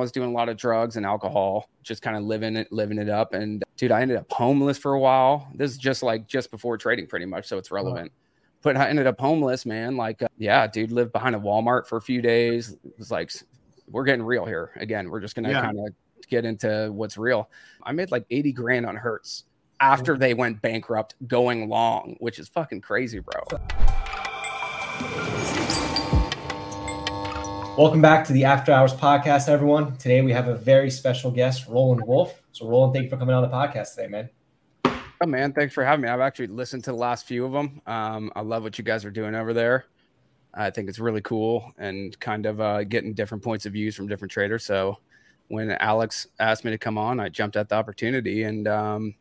[0.00, 3.08] was doing a lot of drugs and alcohol, just kind of living it, living it
[3.08, 3.34] up.
[3.34, 5.48] And dude, I ended up homeless for a while.
[5.54, 8.12] This is just like just before trading, pretty much, so it's relevant.
[8.62, 9.96] But I ended up homeless, man.
[9.96, 12.76] Like, uh, yeah, dude, lived behind a Walmart for a few days.
[12.84, 13.32] It was like,
[13.88, 15.08] we're getting real here again.
[15.08, 15.62] We're just gonna yeah.
[15.62, 15.94] kind of
[16.28, 17.48] get into what's real.
[17.82, 19.44] I made like 80 grand on Hertz
[19.80, 23.42] after they went bankrupt going long, which is fucking crazy, bro.
[27.76, 29.96] Welcome back to the After Hours podcast, everyone.
[29.96, 32.42] Today we have a very special guest, Roland Wolf.
[32.52, 34.28] So, Roland, thank you for coming on the podcast today, man.
[35.22, 36.08] Oh man, thanks for having me.
[36.08, 37.80] I've actually listened to the last few of them.
[37.86, 39.86] Um, I love what you guys are doing over there.
[40.52, 44.08] I think it's really cool and kind of uh, getting different points of views from
[44.08, 44.64] different traders.
[44.64, 44.98] So
[45.48, 49.14] when Alex asked me to come on, I jumped at the opportunity, and um,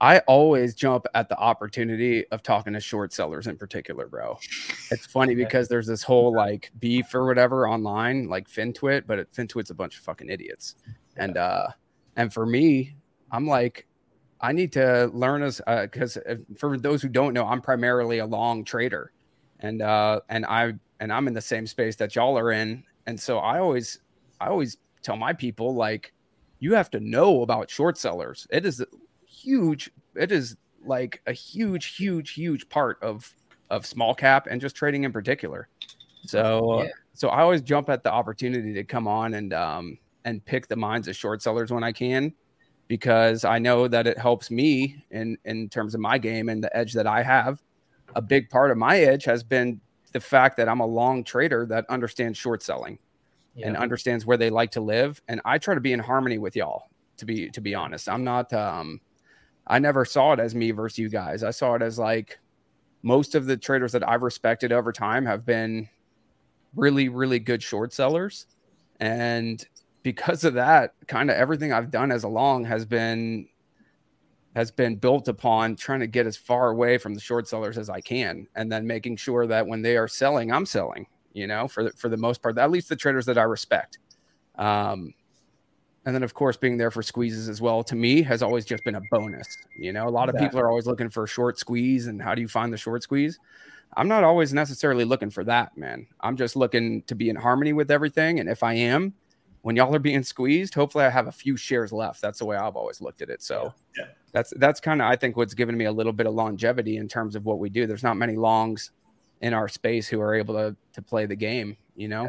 [0.00, 4.38] I always jump at the opportunity of talking to short sellers in particular, bro.
[4.90, 9.70] It's funny because there's this whole like beef or whatever online, like FinTwit, but FinTwit's
[9.70, 10.76] a bunch of fucking idiots.
[11.16, 11.68] And uh
[12.16, 12.94] and for me,
[13.30, 13.86] I'm like,
[14.40, 18.26] I need to learn as because uh, for those who don't know, I'm primarily a
[18.26, 19.12] long trader,
[19.60, 23.18] and uh and I and I'm in the same space that y'all are in, and
[23.18, 24.00] so I always
[24.40, 26.12] I always tell my people like
[26.58, 28.46] you have to know about short sellers.
[28.50, 28.84] It is
[29.46, 29.90] huge.
[30.14, 33.32] It is like a huge, huge, huge part of
[33.70, 35.68] of small cap and just trading in particular.
[36.24, 36.90] So, yeah.
[37.14, 40.76] so I always jump at the opportunity to come on and um and pick the
[40.76, 42.34] minds of short sellers when I can,
[42.88, 46.76] because I know that it helps me in in terms of my game and the
[46.76, 47.62] edge that I have.
[48.14, 49.80] A big part of my edge has been
[50.12, 52.98] the fact that I'm a long trader that understands short selling
[53.54, 53.66] yeah.
[53.66, 55.20] and understands where they like to live.
[55.28, 56.84] And I try to be in harmony with y'all.
[57.18, 59.00] To be to be honest, I'm not um
[59.66, 61.42] I never saw it as me versus you guys.
[61.42, 62.38] I saw it as like
[63.02, 65.88] most of the traders that I've respected over time have been
[66.74, 68.46] really, really good short sellers.
[69.00, 69.64] And
[70.02, 73.48] because of that, kind of everything I've done as a long has been
[74.54, 77.90] has been built upon trying to get as far away from the short sellers as
[77.90, 81.06] I can, and then making sure that when they are selling, I'm selling.
[81.34, 83.98] You know, for the, for the most part, at least the traders that I respect.
[84.54, 85.12] Um,
[86.06, 88.82] and then of course being there for squeezes as well to me has always just
[88.84, 89.46] been a bonus
[89.76, 90.08] you know?
[90.08, 90.46] A lot exactly.
[90.46, 92.78] of people are always looking for a short squeeze and how do you find the
[92.78, 93.38] short squeeze?
[93.96, 96.06] I'm not always necessarily looking for that man.
[96.20, 99.12] I'm just looking to be in harmony with everything and if i am
[99.62, 102.22] when y'all are being squeezed hopefully i have a few shares left.
[102.22, 103.74] That's the way i've always looked at it so.
[103.96, 104.10] Yeah, yeah.
[104.32, 107.08] that's that's kind of i think what's given me a little bit of longevity in
[107.08, 107.86] terms of what we do.
[107.86, 108.92] There's not many longs
[109.42, 112.24] in our space who are able to to play the game you know?
[112.24, 112.28] Yeah.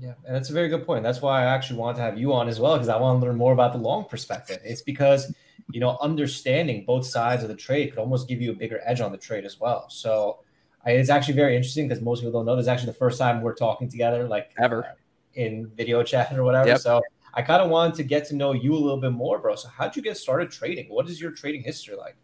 [0.00, 1.02] Yeah, and that's a very good point.
[1.02, 3.26] That's why I actually want to have you on as well because I want to
[3.26, 4.58] learn more about the long perspective.
[4.64, 5.34] It's because
[5.70, 9.00] you know understanding both sides of the trade could almost give you a bigger edge
[9.00, 9.88] on the trade as well.
[9.90, 10.40] So
[10.84, 12.56] I, it's actually very interesting because most people don't know.
[12.56, 14.88] This is actually the first time we're talking together, like ever, uh,
[15.34, 16.68] in video chat or whatever.
[16.68, 16.78] Yep.
[16.78, 17.02] So
[17.34, 19.56] I kind of wanted to get to know you a little bit more, bro.
[19.56, 20.86] So how'd you get started trading?
[20.88, 22.16] What is your trading history like?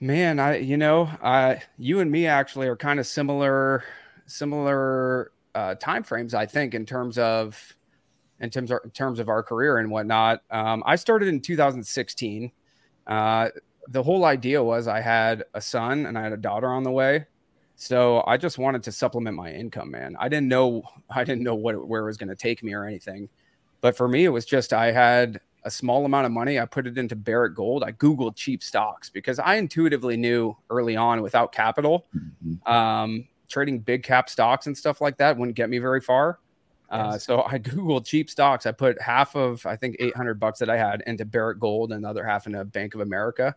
[0.00, 3.84] Man, I you know, I you and me actually are kind of similar,
[4.26, 6.34] similar uh, time frames.
[6.34, 7.76] I think in terms of
[8.38, 10.42] in terms of, in terms of our career and whatnot.
[10.50, 12.52] Um, I started in 2016.
[13.08, 13.48] Uh,
[13.88, 16.92] the whole idea was I had a son and I had a daughter on the
[16.92, 17.26] way,
[17.74, 19.90] so I just wanted to supplement my income.
[19.90, 22.72] Man, I didn't know I didn't know what where it was going to take me
[22.72, 23.28] or anything,
[23.80, 26.60] but for me it was just I had a small amount of money.
[26.60, 27.82] I put it into Barrick Gold.
[27.82, 32.72] I Googled cheap stocks because I intuitively knew early on without capital, mm-hmm.
[32.72, 36.38] um, trading big cap stocks and stuff like that wouldn't get me very far.
[36.90, 38.66] Uh, so I googled cheap stocks.
[38.66, 42.04] I put half of I think 800 bucks that I had into Barrick Gold and
[42.04, 43.54] the other half into Bank of America.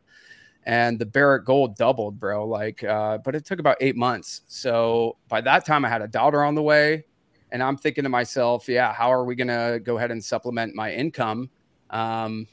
[0.65, 2.47] And the Barrick Gold doubled, bro.
[2.47, 4.41] Like, uh, but it took about eight months.
[4.47, 7.05] So by that time, I had a daughter on the way,
[7.51, 10.93] and I'm thinking to myself, yeah, how are we gonna go ahead and supplement my
[10.93, 11.49] income
[11.89, 12.47] um,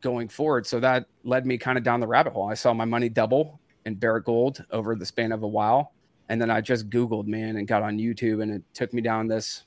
[0.00, 0.66] going forward?
[0.66, 2.50] So that led me kind of down the rabbit hole.
[2.50, 5.92] I saw my money double in Barrick Gold over the span of a while
[6.28, 9.28] and then I just Googled, man, and got on YouTube, and it took me down
[9.28, 9.64] this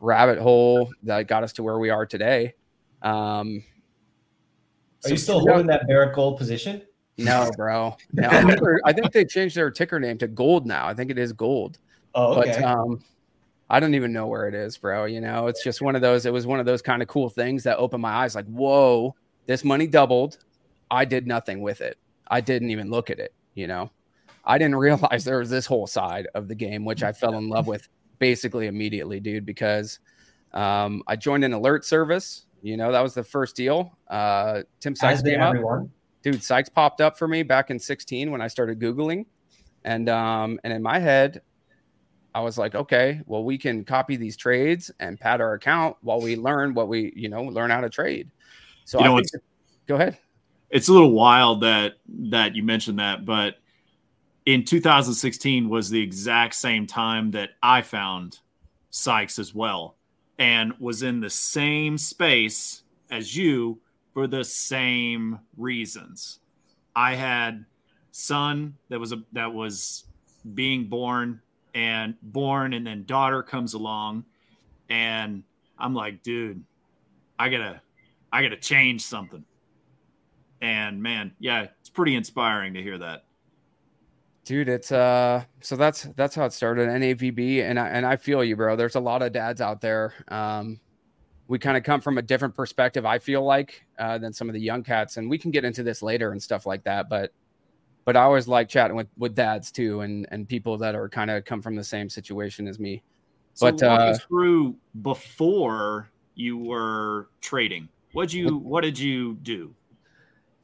[0.00, 2.54] rabbit hole that got us to where we are today.
[3.02, 3.64] Um,
[5.04, 6.82] are so, you still holding that Barrick Gold position?
[7.16, 7.96] No, bro.
[8.12, 10.86] No, I, think I think they changed their ticker name to Gold now.
[10.86, 11.78] I think it is Gold.
[12.14, 12.52] Oh, okay.
[12.60, 13.02] But um,
[13.68, 15.04] I don't even know where it is, bro.
[15.06, 16.26] You know, it's just one of those.
[16.26, 18.34] It was one of those kind of cool things that opened my eyes.
[18.34, 19.16] Like, whoa,
[19.46, 20.38] this money doubled.
[20.90, 21.98] I did nothing with it.
[22.28, 23.34] I didn't even look at it.
[23.54, 23.90] You know.
[24.48, 27.48] I didn't realize there was this whole side of the game, which I fell in
[27.48, 30.00] love with basically immediately, dude, because
[30.52, 32.46] um, I joined an alert service.
[32.62, 33.96] You know, that was the first deal.
[34.08, 35.54] Uh, Tim Sykes came up.
[36.22, 39.26] Dude, Sykes popped up for me back in 16 when I started Googling.
[39.84, 41.42] And um, and in my head,
[42.34, 46.20] I was like, okay, well, we can copy these trades and pad our account while
[46.20, 48.30] we learn what we, you know, learn how to trade.
[48.84, 49.40] So You know, I it's-
[49.86, 50.18] go ahead.
[50.70, 53.54] it's a little wild that that you mentioned that, but
[54.48, 58.38] in 2016 was the exact same time that I found
[58.88, 59.96] Sykes as well,
[60.38, 63.78] and was in the same space as you
[64.14, 66.38] for the same reasons.
[66.96, 67.66] I had
[68.10, 70.04] son that was a that was
[70.54, 71.42] being born
[71.74, 74.24] and born, and then daughter comes along,
[74.88, 75.42] and
[75.78, 76.64] I'm like, dude,
[77.38, 77.82] I gotta
[78.32, 79.44] I gotta change something.
[80.62, 83.24] And man, yeah, it's pretty inspiring to hear that.
[84.44, 88.42] Dude it's uh so that's that's how it started navb and i and i feel
[88.42, 90.80] you bro there's a lot of dads out there um
[91.48, 94.54] we kind of come from a different perspective i feel like uh than some of
[94.54, 97.32] the young cats and we can get into this later and stuff like that but
[98.04, 101.30] but i always like chatting with with dads too and and people that are kind
[101.30, 103.02] of come from the same situation as me
[103.54, 106.08] So But, uh, through before
[106.38, 107.88] you were trading.
[108.12, 109.74] What'd you what did you do?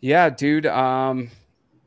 [0.00, 0.66] Yeah, dude.
[0.66, 1.30] Um,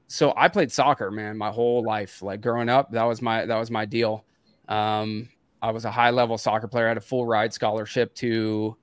[0.07, 2.21] so I played soccer, man, my whole life.
[2.21, 4.25] Like growing up, that was my that was my deal.
[4.67, 5.29] Um,
[5.61, 6.85] I was a high level soccer player.
[6.85, 8.77] I had a full ride scholarship to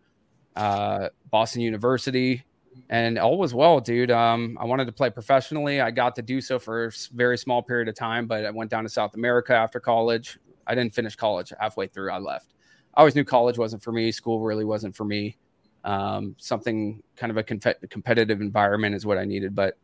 [0.57, 2.45] uh, Boston University,
[2.91, 4.11] and all was well, dude.
[4.11, 5.81] Um, I wanted to play professionally.
[5.81, 8.71] I got to do so for a very small period of time, but I went
[8.71, 10.39] down to South America after college.
[10.67, 12.11] I didn't finish college halfway through.
[12.11, 12.55] I left.
[12.95, 14.13] I always knew college wasn't for me.
[14.13, 15.37] School really wasn't for me
[15.85, 19.55] um, something kind of a competitive environment is what I needed.
[19.55, 19.77] But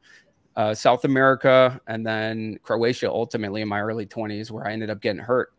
[0.56, 5.00] uh, South America and then Croatia ultimately in my early 20s, where I ended up
[5.00, 5.52] getting hurt.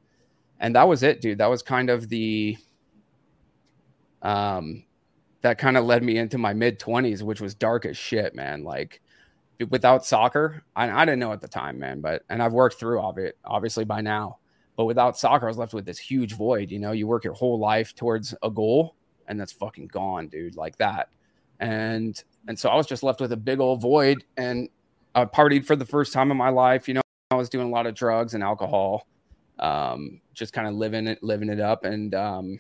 [0.60, 1.40] And that was it, dude.
[1.40, 2.58] That was kind of the,
[4.22, 4.84] um,
[5.42, 8.64] that kind of led me into my mid 20s, which was dark as shit, man.
[8.64, 9.02] Like,
[9.70, 13.02] without soccer, I, I didn't know at the time, man, but, and I've worked through
[13.02, 14.38] of it, obviously by now.
[14.76, 16.72] But without soccer, I was left with this huge void.
[16.72, 18.96] You know, you work your whole life towards a goal,
[19.28, 21.10] and that's fucking gone, dude, like that.
[21.60, 24.24] And and so I was just left with a big old void.
[24.38, 24.70] And
[25.14, 26.88] I partied for the first time in my life.
[26.88, 29.08] You know, I was doing a lot of drugs and alcohol,
[29.60, 31.84] um, just kind of living it, living it up.
[31.84, 32.60] And um,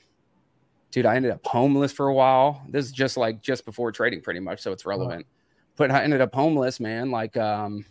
[0.91, 2.61] dude, I ended up homeless for a while.
[2.69, 5.25] This is just like just before trading, pretty much, so it's relevant.
[5.77, 7.11] But I ended up homeless, man.
[7.11, 7.85] Like, um,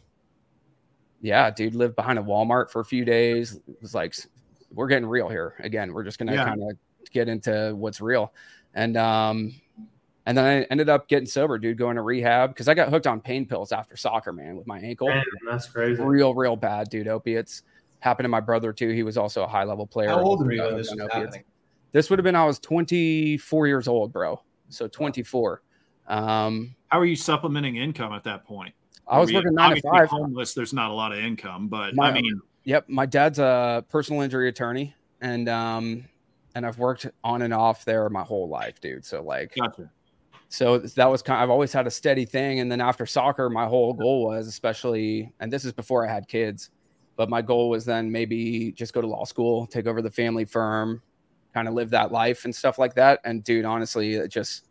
[1.23, 3.57] yeah, dude, lived behind a Walmart for a few days.
[3.69, 4.15] It was like,
[4.73, 5.93] we're getting real here again.
[5.93, 6.45] We're just gonna Yeah.
[6.45, 6.79] kind of
[7.11, 8.33] get into what's real,
[8.75, 9.53] and um,
[10.27, 13.07] and then I ended up getting sober, dude, going to rehab because I got hooked
[13.07, 15.09] on pain pills after soccer, man, with my ankle.
[15.09, 16.03] Damn, that's crazy.
[16.03, 17.09] Real, real bad, dude.
[17.09, 17.63] Opiates
[18.01, 18.91] happened to my brother too.
[18.91, 20.09] He was also a high level player.
[20.09, 21.15] How old were you when this was opiates.
[21.15, 21.45] happening?
[21.93, 24.41] This would have been I was 24 years old, bro.
[24.69, 25.63] So 24.
[26.07, 28.75] Um, How are you supplementing income at that point?
[29.07, 30.09] I was mean, working nine to five.
[30.09, 33.85] Homeless, there's not a lot of income, but My- I mean, Yep, my dad's a
[33.89, 36.05] personal injury attorney, and um,
[36.55, 39.05] and I've worked on and off there my whole life, dude.
[39.05, 39.91] So like, gotcha.
[40.51, 41.39] So that was kind.
[41.39, 44.49] of, I've always had a steady thing, and then after soccer, my whole goal was,
[44.49, 46.71] especially, and this is before I had kids,
[47.15, 50.45] but my goal was then maybe just go to law school, take over the family
[50.45, 51.01] firm,
[51.55, 53.21] kind of live that life and stuff like that.
[53.25, 54.67] And dude, honestly, it just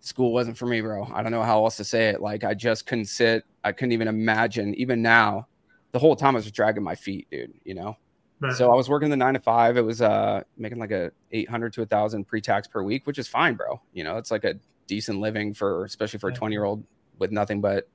[0.00, 1.06] school wasn't for me, bro.
[1.12, 2.22] I don't know how else to say it.
[2.22, 3.44] Like I just couldn't sit.
[3.64, 4.74] I couldn't even imagine.
[4.76, 5.46] Even now,
[5.92, 7.52] the whole time I was dragging my feet, dude.
[7.64, 7.98] You know.
[8.40, 9.76] But So I was working the nine to five.
[9.76, 13.06] It was uh making like a eight hundred to a thousand pre tax per week,
[13.06, 13.78] which is fine, bro.
[13.92, 14.54] You know, it's like a
[14.88, 16.82] decent living for especially for a twenty year old
[17.18, 17.88] with nothing but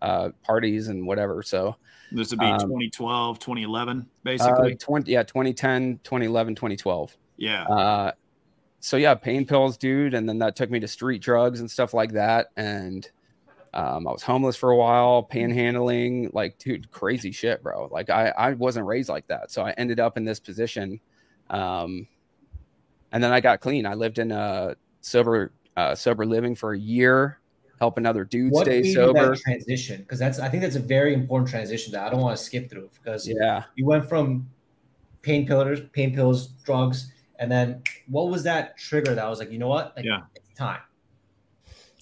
[0.00, 1.42] uh parties and whatever.
[1.42, 1.76] So
[2.12, 4.74] This would be Um, 2012, 2011, uh, basically.
[4.76, 7.16] 20 yeah, 2010, 2011, 2012.
[7.36, 7.64] yeah.
[7.64, 8.12] Uh
[8.80, 11.92] so yeah, pain pills, dude, and then that took me to street drugs and stuff
[11.92, 12.48] like that.
[12.56, 13.08] And
[13.74, 17.88] um, I was homeless for a while, panhandling, like dude, crazy shit, bro.
[17.90, 21.00] Like I, I wasn't raised like that, so I ended up in this position.
[21.50, 22.06] Um,
[23.12, 23.86] and then I got clean.
[23.86, 27.38] I lived in a sober, uh, sober living for a year,
[27.78, 29.30] helping other dudes What stay made you sober.
[29.30, 30.00] that transition?
[30.02, 32.70] Because that's I think that's a very important transition that I don't want to skip
[32.70, 34.48] through because Yeah, you went from
[35.22, 39.58] pain pillars, pain pills, drugs, and then what was that trigger that was like, you
[39.58, 39.94] know what?
[39.96, 40.20] Like, Yeah.
[40.34, 40.80] it's time.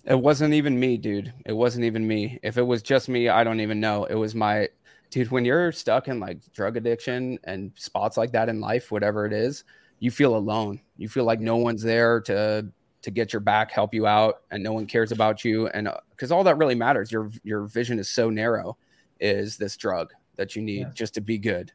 [0.04, 1.32] It wasn't even me, dude.
[1.46, 2.38] It wasn't even me.
[2.42, 4.04] If it was just me, I don't even know.
[4.04, 4.68] It was my
[5.10, 5.30] dude.
[5.30, 9.32] When you're stuck in like drug addiction and spots like that in life, whatever it
[9.32, 9.64] is,
[10.00, 10.80] you feel alone.
[10.98, 12.66] You feel like no one's there to
[13.04, 15.68] to get your back, help you out, and no one cares about you.
[15.68, 18.76] And because all that really matters, your your vision is so narrow,
[19.20, 20.90] is this drug that you need Yeah.
[20.94, 21.72] just to be good.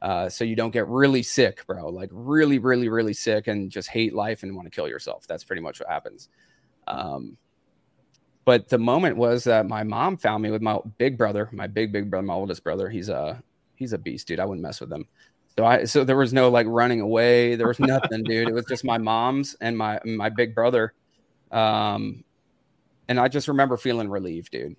[0.00, 1.88] Uh, so you don't get really sick, bro.
[1.88, 5.26] Like really, really, really sick, and just hate life and want to kill yourself.
[5.26, 6.28] That's pretty much what happens.
[6.86, 7.36] Um,
[8.44, 11.92] but the moment was that my mom found me with my big brother, my big
[11.92, 12.88] big brother, my oldest brother.
[12.88, 13.42] He's a
[13.74, 14.40] he's a beast, dude.
[14.40, 15.06] I wouldn't mess with him.
[15.58, 17.56] So I so there was no like running away.
[17.56, 18.48] There was nothing, dude.
[18.48, 20.94] It was just my mom's and my my big brother.
[21.50, 22.22] Um,
[23.08, 24.76] and I just remember feeling relieved, dude.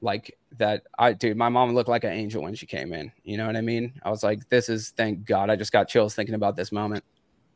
[0.00, 3.10] Like that, I dude, my mom looked like an angel when she came in.
[3.24, 3.94] You know what I mean?
[4.04, 5.50] I was like, this is thank God.
[5.50, 7.02] I just got chills thinking about this moment.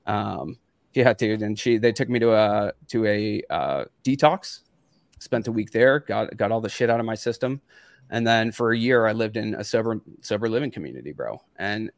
[0.07, 0.59] Um,
[0.95, 1.43] yeah, dude.
[1.43, 4.63] And she they took me to a to a uh, detox.
[5.21, 6.01] Spent a week there.
[6.01, 7.61] Got got all the shit out of my system.
[8.11, 11.41] And then for a year, I lived in a sober sober living community, bro.
[11.55, 11.93] And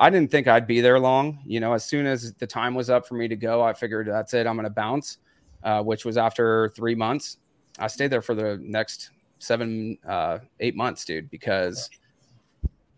[0.00, 1.40] I didn't think I'd be there long.
[1.44, 4.08] You know, as soon as the time was up for me to go, I figured
[4.08, 4.46] that's it.
[4.46, 5.18] I'm going to bounce,
[5.62, 7.36] uh, which was after three months.
[7.78, 11.90] I stayed there for the next seven, uh, eight months, dude, because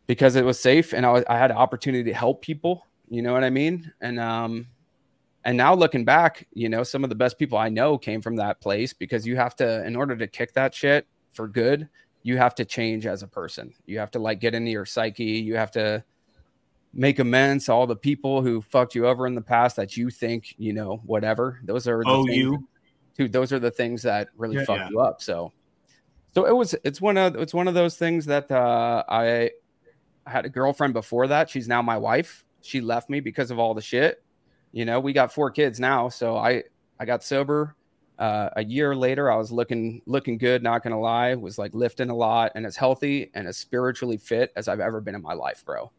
[0.06, 2.86] because it was safe and I, was, I had an opportunity to help people.
[3.08, 3.92] You know what I mean?
[4.00, 4.68] And um,
[5.44, 8.36] and now looking back, you know, some of the best people I know came from
[8.36, 11.88] that place because you have to, in order to kick that shit for good,
[12.22, 13.74] you have to change as a person.
[13.86, 15.24] You have to like get into your psyche.
[15.24, 16.04] You have to
[16.94, 20.10] make amends to all the people who fucked you over in the past that you
[20.10, 21.60] think, you know, whatever.
[21.64, 22.68] Those are the oh, things, you,
[23.16, 24.64] dude, those are the things that really Yeah.
[24.64, 24.88] fuck Yeah.
[24.90, 25.22] you up.
[25.22, 25.52] So,
[26.34, 29.50] so it was, it's one of, it's one of those things that uh, I,
[30.26, 31.48] I had a girlfriend before that.
[31.48, 32.44] She's now my wife.
[32.60, 34.22] She left me because of all the shit.
[34.72, 36.08] You know, we got four kids now.
[36.08, 36.64] So I,
[37.00, 37.74] I got sober.
[38.18, 40.62] Uh, a year later, I was looking, looking good.
[40.62, 44.52] Not gonna lie, was like lifting a lot and as healthy and as spiritually fit
[44.54, 45.90] as I've ever been in my life, bro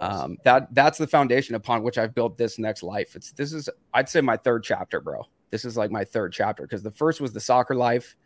[0.00, 3.14] um, that that's the foundation upon which I've built this next life.
[3.14, 5.26] It's this is I'd say my third chapter, bro.
[5.50, 8.16] This is like my third chapter because the first was the soccer life,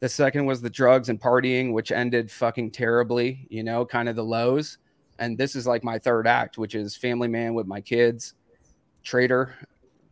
[0.00, 3.46] the second was the drugs and partying, which ended fucking terribly.
[3.50, 4.78] You know, kind of the lows,
[5.18, 8.34] and this is like my third act, which is family man with my kids,
[9.02, 9.54] trader.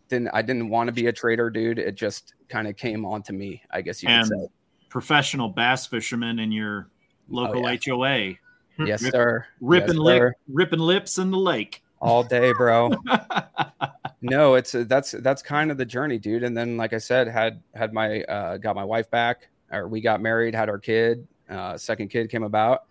[0.08, 1.78] Didn't I didn't want to be a trader, dude.
[1.78, 4.46] It just kind of came on to me, I guess you and could say.
[4.88, 6.88] professional bass fisherman in your
[7.28, 7.78] local Oh, yeah.
[7.84, 8.34] HOA,
[8.78, 9.46] Yes, rip- sir.
[9.60, 11.82] ripping Yes, lip, ripping lips in the lake.
[12.00, 12.90] all day, bro.
[14.22, 16.42] no it's that's that's kind of the journey dude.
[16.42, 20.00] And then like i said had had my uh got my wife back or we
[20.00, 22.84] got married had our kid uh second kid came about.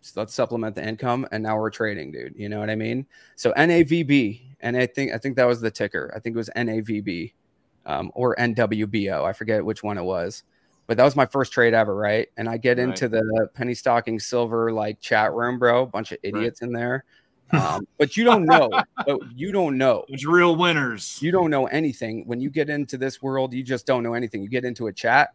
[0.00, 2.34] So let's supplement the income and now we're trading dude.
[2.36, 3.06] You know what i mean?
[3.36, 6.12] So navb and i think i think that was the ticker.
[6.14, 7.32] I think it was navb
[7.86, 10.42] um, or nwbo i forget which one it was
[10.88, 12.26] but that was my first trade ever right?
[12.36, 12.88] And i get Right.
[12.88, 17.04] into the penny stocking silver like chat room bro bunch of idiots in there.
[17.50, 18.68] Um, but you don't know
[19.06, 20.04] but you don't know.
[20.08, 21.18] It's real winners.
[21.22, 22.24] you don't know anything.
[22.26, 24.42] When you get into this world you just don't know anything.
[24.42, 25.30] You get into a chat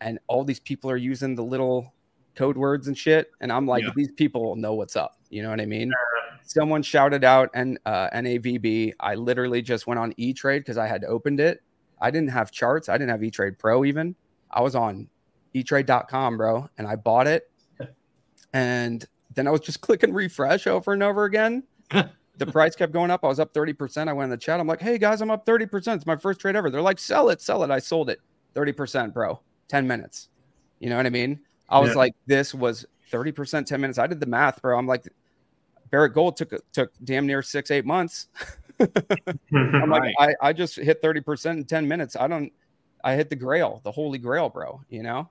[0.00, 1.92] and all these people are using the little
[2.36, 3.90] code words and shit and i'm like Yeah.
[3.94, 5.16] these people know what's up.
[5.28, 5.92] You know what i mean?
[6.44, 11.04] Someone shouted out and uh, navb i literally just went on e-trade because i had
[11.04, 11.60] opened it.
[12.00, 12.88] I didn't have charts.
[12.88, 14.16] I didn't have e-trade pro even
[14.52, 15.08] i was on
[15.54, 17.50] etrade.com bro and i bought it
[18.52, 19.04] and
[19.34, 21.62] then i was just clicking refresh over and over again
[22.38, 23.22] the price kept going up.
[23.24, 24.08] I was up 30%.
[24.08, 24.58] I went in the chat.
[24.58, 25.94] I'm like, hey guys, I'm up 30%.
[25.94, 26.70] It's my first trade ever.
[26.70, 27.70] They're like, sell it, sell it.
[27.70, 28.20] I sold it
[28.54, 29.38] 30%, bro.
[29.68, 30.30] 10 minutes.
[30.80, 31.38] You know what I mean?
[31.68, 31.96] I was Yeah.
[31.96, 33.98] like, this was 30%, 10 minutes.
[33.98, 34.78] I did the math, bro.
[34.78, 35.06] I'm like,
[35.90, 38.28] Barrick Gold took took damn near six, eight months.
[38.80, 40.14] I'm like, Right.
[40.18, 42.16] I, I just hit 30% in 10 minutes.
[42.16, 42.50] I don't
[43.04, 44.80] I hit the grail, the holy grail, bro.
[44.88, 45.28] You know?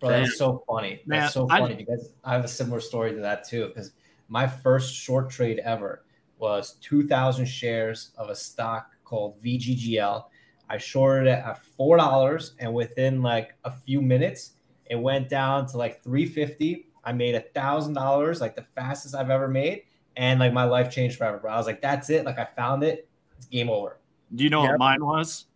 [0.00, 1.00] Bro, that's so funny.
[1.06, 3.66] Man, That's so I- funny because I have a similar story to that too.
[3.68, 3.92] Because
[4.28, 6.04] my first short trade ever
[6.38, 10.24] was 2,000 shares of a stock called VGGL.
[10.70, 14.52] I shorted it at four dollars, and within like a few minutes,
[14.86, 16.86] it went down to like 350.
[17.04, 19.84] I made a thousand dollars, like the fastest I've ever made,
[20.16, 21.38] and like my life changed forever.
[21.38, 22.24] Bro, I was like, that's it.
[22.24, 23.08] Like I found it.
[23.38, 23.98] It's game over.
[24.34, 24.70] Do you know Yep.
[24.72, 25.46] what mine was?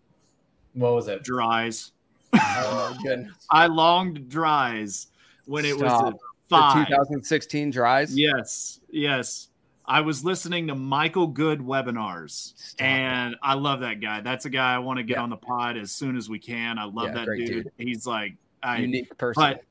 [0.74, 1.22] What was it?
[1.24, 1.90] DRYS.
[2.34, 3.32] Oh my goodness.
[3.50, 5.08] I longed DRYS
[5.46, 6.06] when it was Stop.
[6.06, 8.12] at The 2016 DRYS.
[8.14, 9.48] Yes, yes.
[9.84, 12.86] I was listening to Michael Good webinars, Stop.
[12.86, 14.20] and I love that guy.
[14.20, 15.22] That's a guy I want to get Yeah.
[15.24, 16.78] on the pod as soon as we can.
[16.78, 17.46] I love Yeah, that dude.
[17.48, 17.72] dude.
[17.78, 19.42] He's like, I, Unique person.
[19.42, 19.62] but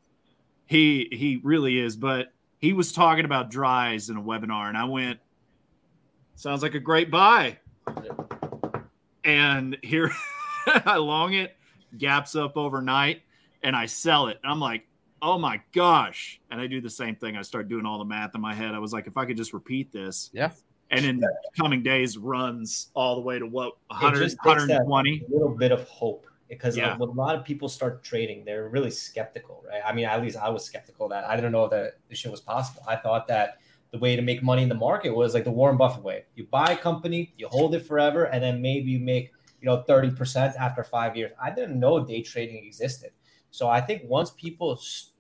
[0.68, 1.96] he he really is.
[1.96, 5.20] But he was talking about DRYS in a webinar, and I went,
[6.36, 7.58] sounds like a great buy.
[9.24, 10.12] And here
[10.86, 11.56] I long it,
[11.98, 13.22] gaps up overnight,
[13.64, 14.40] and I sell it.
[14.44, 14.86] And I'm like,
[15.22, 16.40] oh my gosh.
[16.50, 17.38] And I do the same thing.
[17.38, 18.74] I start doing all the math in my head.
[18.74, 20.30] I was like, if I could just repeat this.
[20.34, 20.52] Yeah.
[20.90, 21.24] And in
[21.58, 25.24] coming days runs all the way to what 100, just takes that 120.
[25.30, 26.98] little bit of hope because uh, Yeah.
[26.98, 29.82] when a lot of people start trading, they're really skeptical, right?
[29.86, 32.42] I mean, at least I was skeptical that I didn't know that this shit was
[32.42, 32.84] possible.
[32.86, 33.60] I thought that
[33.92, 36.26] the way to make money in the market was like the Warren Buffett way.
[36.36, 39.84] You buy a company, you hold it forever, and then maybe you make you know
[39.88, 41.32] 30% after five years.
[41.42, 43.12] I didn't know day trading existed.
[43.52, 44.80] So I think once people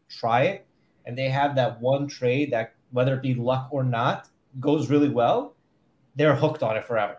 [0.09, 0.65] try it
[1.05, 4.29] and they have that one trade that whether it be luck or not
[4.59, 5.55] goes really well,
[6.15, 7.17] they're hooked on it forever.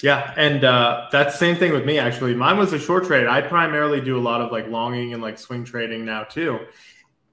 [0.00, 2.34] Yeah, and uh, that's the same thing with me actually.
[2.34, 3.26] Mine was a short trade.
[3.26, 6.60] I primarily do a lot of like longing and like swing trading now too.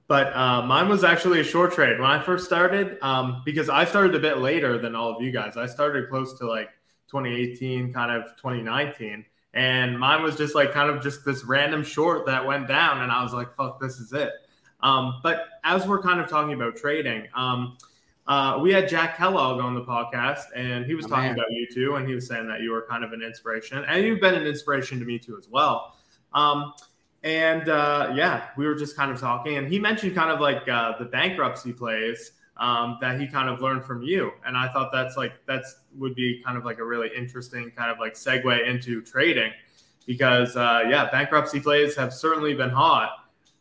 [0.08, 3.84] But uh, mine was actually a short trade when I first started um, because I
[3.84, 5.56] started a bit later than all of you guys.
[5.56, 6.70] I started close to like
[7.08, 12.26] 2018, kind of 2019, and mine was just like kind of just this random short
[12.26, 14.32] that went down, and I was like, "Fuck, this is it."
[14.80, 17.78] Um, but as we're kind of talking about trading, um,
[18.26, 21.34] uh, we had Jack Kellogg on the podcast, and he was oh, talking man.
[21.34, 24.04] about you too, and he was saying that you were kind of an inspiration, and
[24.04, 25.96] you've been an inspiration to me too as well.
[26.34, 26.74] Um,
[27.22, 30.68] and uh, yeah, we were just kind of talking, and he mentioned kind of like
[30.68, 34.90] uh, the bankruptcy plays um, that he kind of learned from you, and I thought
[34.92, 38.66] that's like that's would be kind of like a really interesting kind of like segue
[38.66, 39.52] into trading,
[40.06, 43.10] because uh, yeah, bankruptcy plays have certainly been hot.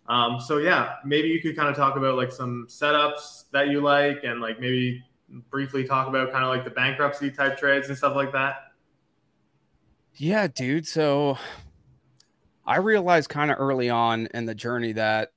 [0.08, 3.82] Um, so yeah, maybe you could kind of talk about like some setups that you
[3.82, 5.04] like, and like maybe
[5.50, 8.72] briefly talk about kind of like the bankruptcy type trades and stuff like that.
[10.14, 10.88] Yeah, dude.
[10.88, 11.38] So
[12.66, 15.34] I realized kind of early on in the journey that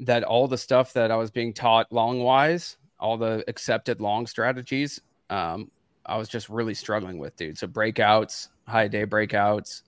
[0.00, 4.26] that all the stuff that I was being taught long wise, all the accepted long
[4.26, 5.00] strategies,
[5.30, 5.70] um,
[6.06, 7.58] I was just really struggling with, dude.
[7.58, 9.82] So breakouts, high day breakouts,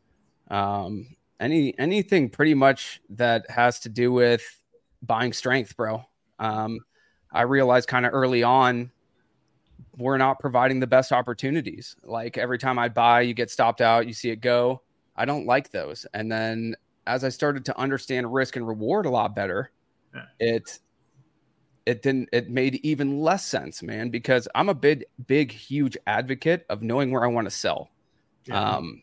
[0.50, 4.42] um, any anything pretty much that has to do with
[5.02, 6.04] buying strength, bro.
[6.38, 6.80] Um,
[7.32, 8.90] I realized kind of early on
[9.96, 11.96] we're not providing the best opportunities.
[12.02, 14.82] Like every time I buy, you get stopped out, you see it go.
[15.16, 16.06] I don't like those.
[16.14, 16.74] And then
[17.06, 19.70] as I started to understand risk and reward a lot better,
[20.14, 20.24] yeah.
[20.38, 20.78] it
[21.86, 26.66] it didn't it made even less sense, man, because I'm a big, big, huge advocate
[26.68, 27.90] of knowing where I want to sell.
[28.46, 28.76] Yeah.
[28.76, 29.02] Um,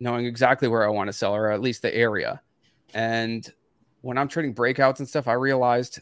[0.00, 2.40] knowing exactly where I want to sell or at least the area.
[2.94, 3.50] And
[4.00, 6.00] when I'm trading breakouts and stuff, I realized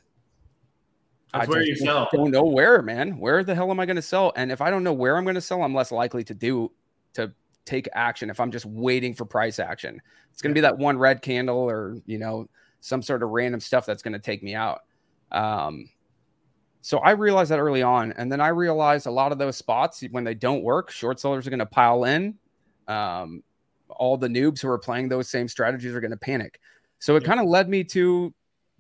[1.33, 2.09] That's I where you sell.
[2.13, 3.19] don't know where, man.
[3.19, 4.33] Where the hell am I going to sell?
[4.37, 6.71] And if I don't know where I'm going to sell, I'm less likely to do
[7.15, 7.33] to
[7.65, 10.01] take action if I'm just waiting for price action.
[10.33, 10.69] It's going to yeah.
[10.69, 12.49] be that one red candle or, you know,
[12.87, 14.83] some sort of random stuff that's going to take me out.
[15.33, 15.91] Um,
[16.83, 18.13] so I realized that early on.
[18.13, 21.47] And then I realized a lot of those spots, when they don't work, short sellers
[21.47, 22.37] are going to pile in.
[22.87, 23.43] Um,
[23.89, 26.61] all the noobs who are playing those same strategies are going to panic.
[27.01, 28.33] So it kind of led me to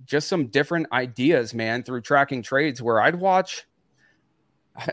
[0.04, 3.66] just some different ideas, man, through tracking trades where I'd watch.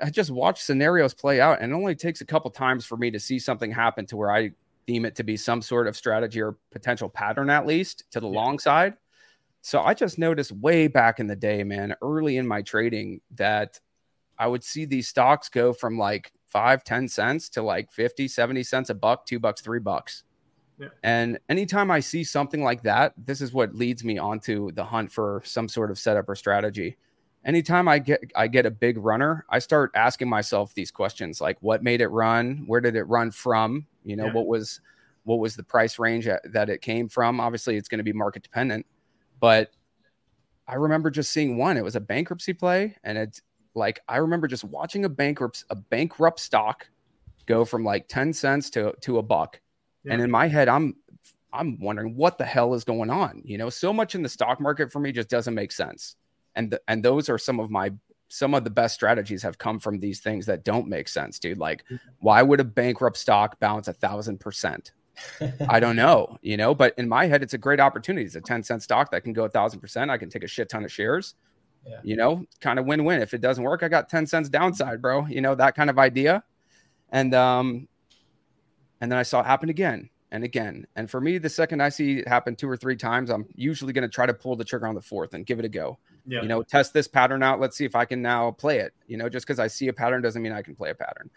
[0.02, 3.12] I just watch scenarios play out, and it only takes a couple times for me
[3.12, 4.52] to see something happen to where I
[4.88, 8.28] deem it to be some sort of strategy or potential pattern, at least to the
[8.28, 8.39] yeah.
[8.39, 8.95] long side.
[9.63, 13.80] So I just noticed way back in the day, man, early in my trading, that
[14.38, 18.62] I would see these stocks go from like five, 10 cents to like 50, 70
[18.63, 20.26] cents a buck, two bucks, three bucks.
[20.78, 20.89] Yeah.
[21.02, 25.13] And anytime I see something like that, this is what leads me onto the hunt
[25.13, 26.97] for some sort of setup or strategy.
[27.45, 31.58] Anytime I get I get a big runner, I start asking myself these questions like
[31.62, 32.63] what made it run?
[32.67, 33.88] Where did it run from?
[34.04, 34.34] You know, yeah.
[34.34, 34.82] what was
[35.23, 37.39] what was the price range that it came from?
[37.39, 38.86] Obviously, it's going to be market dependent,
[39.39, 39.72] but
[40.67, 41.78] I remember just seeing one.
[41.78, 43.41] It was a bankruptcy play, and it's
[43.76, 46.88] like I remember just watching a bankrupt a bankrupt stock
[47.46, 49.60] go from like 10 cents to to a buck.
[50.04, 50.13] Yeah.
[50.13, 50.96] And in my head, I'm
[51.52, 53.41] I'm wondering what the hell is going on.
[53.46, 56.15] You know, so much in the stock market for me just doesn't make sense.
[56.56, 57.91] And the, and those are some of my
[58.30, 61.60] some of the best strategies have come from these things that don't make sense, dude.
[61.60, 61.96] Like, mm-hmm.
[62.19, 64.91] why would a bankrupt stock bounce a thousand percent?
[65.69, 68.26] I don't know, you know, but in my head, it's a great opportunity.
[68.26, 70.10] It's a 10 cent stock that can go a thousand percent.
[70.10, 71.36] I can take a shit ton of shares
[71.86, 71.99] yeah.
[72.04, 73.21] You know, kind of win-win.
[73.21, 75.26] If it doesn't work, I got 10 cents downside, bro.
[75.26, 76.43] You know, that kind of idea.
[77.10, 77.88] And um
[79.02, 80.88] and then I saw it happen again and again.
[80.95, 83.91] And for me, the second I see it happen two or three times, I'm usually
[83.91, 85.99] going to try to pull the trigger on the fourth and give it a go.
[86.26, 86.41] Yeah.
[86.41, 87.60] You know, test this pattern out.
[87.60, 88.93] Let's see if I can now play it.
[89.08, 91.30] You know, just because I see a pattern doesn't mean I can play a pattern.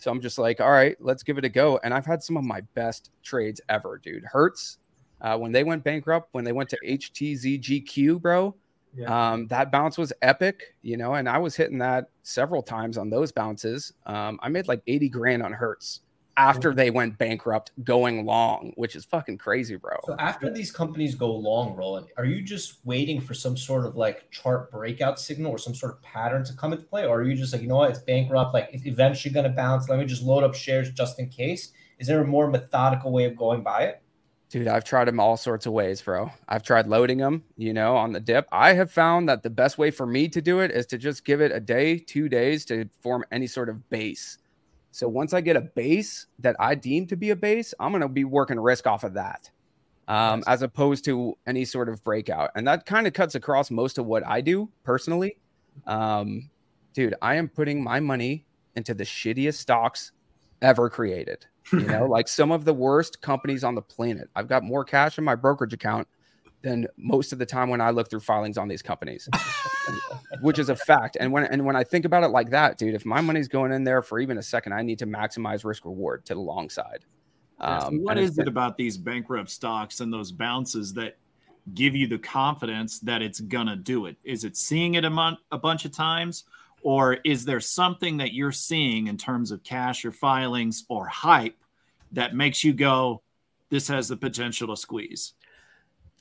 [0.00, 1.78] So I'm just like, all right, let's give it a go.
[1.84, 4.24] And I've had some of my best trades ever, dude.
[4.24, 4.78] Hertz,
[5.20, 8.54] uh, when they went bankrupt, when they went to HTZGQ, bro,
[8.96, 9.32] yeah.
[9.32, 13.08] Um, that bounce was epic, you know, and I was hitting that several times on
[13.08, 13.92] those bounces.
[14.06, 16.00] Um, I made like 80 grand on Hertz
[16.36, 19.96] after they went bankrupt going long, which is fucking crazy, bro.
[20.04, 23.96] So after these companies go long, Roland, are you just waiting for some sort of
[23.96, 27.04] like chart breakout signal or some sort of pattern to come into play?
[27.04, 29.88] Or are you just like, you know what, it's bankrupt, like it's eventually gonna bounce.
[29.88, 31.72] Let me just load up shares just in case.
[31.98, 34.02] Is there a more methodical way of going by it?
[34.50, 36.32] Dude, I've tried them all sorts of ways, bro.
[36.48, 38.48] I've tried loading them, you know, on the dip.
[38.50, 41.24] I have found that the best way for me to do it is to just
[41.24, 44.38] give it a day, two days to form any sort of base.
[44.90, 48.02] So once I get a base that I deem to be a base, I'm going
[48.02, 49.50] to be working risk off of that,
[50.08, 52.50] um, as opposed to any sort of breakout.
[52.56, 55.36] And that kind of cuts across most of what I do personally.
[55.86, 56.50] Um,
[56.92, 60.12] dude, I am putting my money into the shittiest stocks
[60.60, 61.46] ever created.
[61.72, 64.28] You know, like some of the worst companies on the planet.
[64.34, 66.08] I've got more cash in my brokerage account
[66.62, 69.28] than most of the time when I look through filings on these companies,
[70.42, 71.16] which is a fact.
[71.18, 73.72] And when and when I think about it like that, dude, if my money's going
[73.72, 76.68] in there for even a second, I need to maximize risk reward to the long
[76.68, 77.04] side.
[77.60, 81.18] Um, what is it about these bankrupt stocks and those bounces that
[81.74, 84.16] give you the confidence that it's gonna do it?
[84.24, 86.44] Is it seeing it a, month, a bunch of times,
[86.82, 91.56] or is there something that you're seeing in terms of cash or filings or hype
[92.12, 93.22] that makes you go,
[93.68, 95.34] "This has the potential to squeeze"?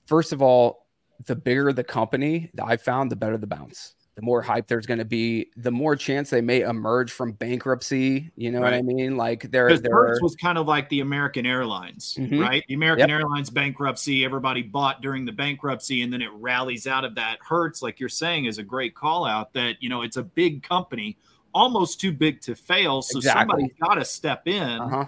[0.10, 0.88] First of all,
[1.26, 4.98] the bigger the company, I found the better the bounce the more hype there's going
[4.98, 8.30] to be, the more chance they may emerge from bankruptcy.
[8.36, 8.74] You know right.
[8.74, 9.15] what I mean?
[9.15, 12.38] Like there, there Hertz was kind of like the American Airlines, mm-hmm.
[12.38, 12.62] right?
[12.67, 13.22] The American yep.
[13.22, 17.38] Airlines bankruptcy, everybody bought during the bankruptcy, and then it rallies out of that.
[17.41, 20.63] Hertz, like you're saying, is a great call out that you know it's a big
[20.63, 21.17] company,
[21.54, 23.02] almost too big to fail.
[23.02, 23.39] So exactly.
[23.39, 25.06] somebody's got to step in uh-huh.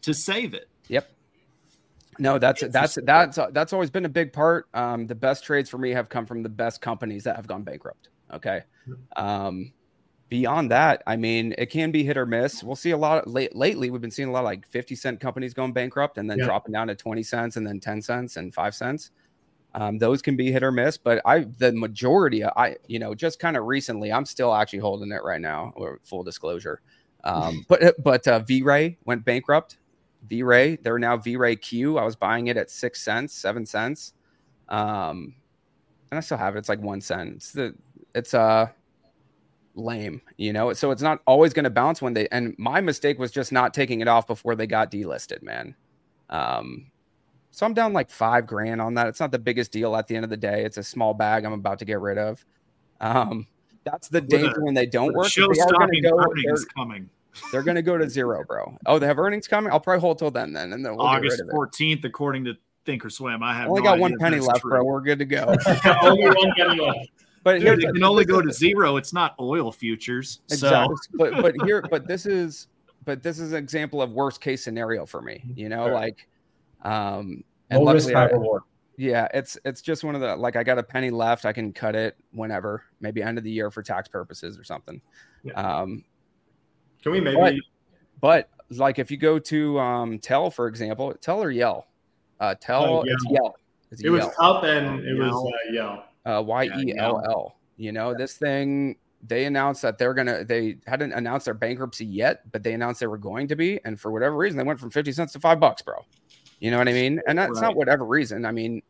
[0.00, 0.70] to save it.
[0.88, 1.10] Yep.
[2.18, 4.68] No, that's that's that's that's always been a big part.
[4.74, 7.62] Um, the best trades for me have come from the best companies that have gone
[7.62, 8.08] bankrupt.
[8.32, 8.62] Okay.
[9.16, 9.72] Um,
[10.28, 12.62] beyond that, I mean, it can be hit or miss.
[12.62, 13.90] We'll see a lot of, late, lately.
[13.90, 16.46] We've been seeing a lot of like 50 cent companies going bankrupt and then yeah.
[16.46, 19.10] dropping down to 20 cents and then 10 cents and five cents.
[19.74, 23.40] Um, those can be hit or miss, but I, the majority, I, you know, just
[23.40, 25.72] kind of recently, I'm still actually holding it right now.
[26.04, 26.80] Full disclosure.
[27.24, 29.78] Um, but, but, uh, V-Ray went bankrupt.
[30.26, 31.98] V-Ray, they're now V-Ray Q.
[31.98, 34.14] I was buying it at six cents, seven cents.
[34.68, 35.34] Um,
[36.10, 36.60] and I still have it.
[36.60, 37.34] It's like one cent.
[37.36, 37.74] It's the
[38.14, 38.68] it's uh
[39.74, 40.72] lame, you know.
[40.72, 42.28] So it's not always going to bounce when they.
[42.28, 45.74] And my mistake was just not taking it off before they got delisted, man.
[46.30, 46.90] Um,
[47.50, 49.08] so I'm down like five grand on that.
[49.08, 50.64] It's not the biggest deal at the end of the day.
[50.64, 52.44] It's a small bag I'm about to get rid of.
[53.00, 53.46] Um,
[53.84, 55.28] that's the danger when they don't work.
[55.28, 57.10] Show stopping go, earnings coming.
[57.50, 58.76] They're going to go to zero, bro.
[58.86, 59.72] Oh, they have earnings coming.
[59.72, 62.54] I'll probably hold till then, then, and then we'll August 14th, according to
[62.86, 63.42] Thinkorswim.
[63.42, 64.70] I have only no got one penny left, true.
[64.70, 64.84] bro.
[64.84, 65.54] We're good to go.
[66.02, 67.10] only one penny left.
[67.42, 68.96] But Dude, it can only go to zero.
[68.96, 70.40] It's not oil futures.
[70.50, 70.96] Exactly.
[70.96, 71.10] So.
[71.18, 72.68] but but here, but this is
[73.04, 75.44] but this is an example of worst case scenario for me.
[75.54, 75.94] You know, sure.
[75.94, 76.26] like
[76.82, 78.62] um and risk, high reward.
[78.96, 81.44] Yeah, it's it's just one of the like I got a penny left.
[81.44, 85.02] I can cut it whenever, maybe end of the year for tax purposes or something.
[85.42, 85.52] Yeah.
[85.52, 86.04] Um,
[87.04, 87.60] can we maybe?
[88.20, 91.86] But, but, like if you go to um Tell for example, Tell or Yell,
[92.40, 93.54] uh, Tell oh, it's Yell.
[93.92, 94.14] It's it Yell.
[94.14, 97.56] was up and it was uh, Yell uh, Y E L L.
[97.76, 98.16] You know, yeah.
[98.18, 102.72] this thing they announced that they're gonna they hadn't announced their bankruptcy yet, but they
[102.72, 105.32] announced they were going to be, and for whatever reason, they went from fifty cents
[105.32, 106.04] to five bucks, bro.
[106.60, 107.20] You know what I mean?
[107.26, 107.68] And that's right.
[107.68, 108.44] not whatever reason.
[108.44, 108.82] I mean,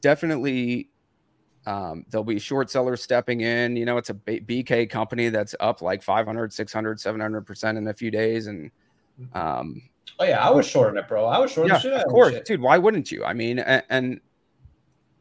[0.00, 0.90] definitely
[1.66, 3.76] um, there'll be short sellers stepping in.
[3.76, 8.10] You know, it's a BK company that's up like 500, 600, 700% in a few
[8.10, 8.46] days.
[8.46, 8.70] And,
[9.20, 9.36] mm-hmm.
[9.36, 9.82] um,
[10.20, 11.26] oh, yeah, I was shorting it, bro.
[11.26, 12.60] I was shorting yeah, Of course, dude.
[12.60, 13.24] Why wouldn't you?
[13.24, 14.20] I mean, and, and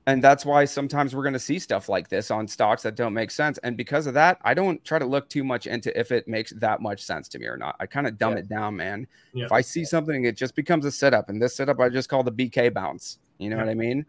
[0.07, 3.13] and that's why sometimes we're going to see stuff like this on stocks that don't
[3.13, 3.57] make sense.
[3.63, 6.53] And because of that, I don't try to look too much into if it makes
[6.57, 7.75] that much sense to me or not.
[7.79, 8.39] I kind of dumb yeah.
[8.39, 9.07] it down, man.
[9.33, 9.45] Yeah.
[9.45, 11.29] If I see something, it just becomes a setup.
[11.29, 13.17] And this setup I just call the BK bounce.
[13.39, 14.05] You know what I mean?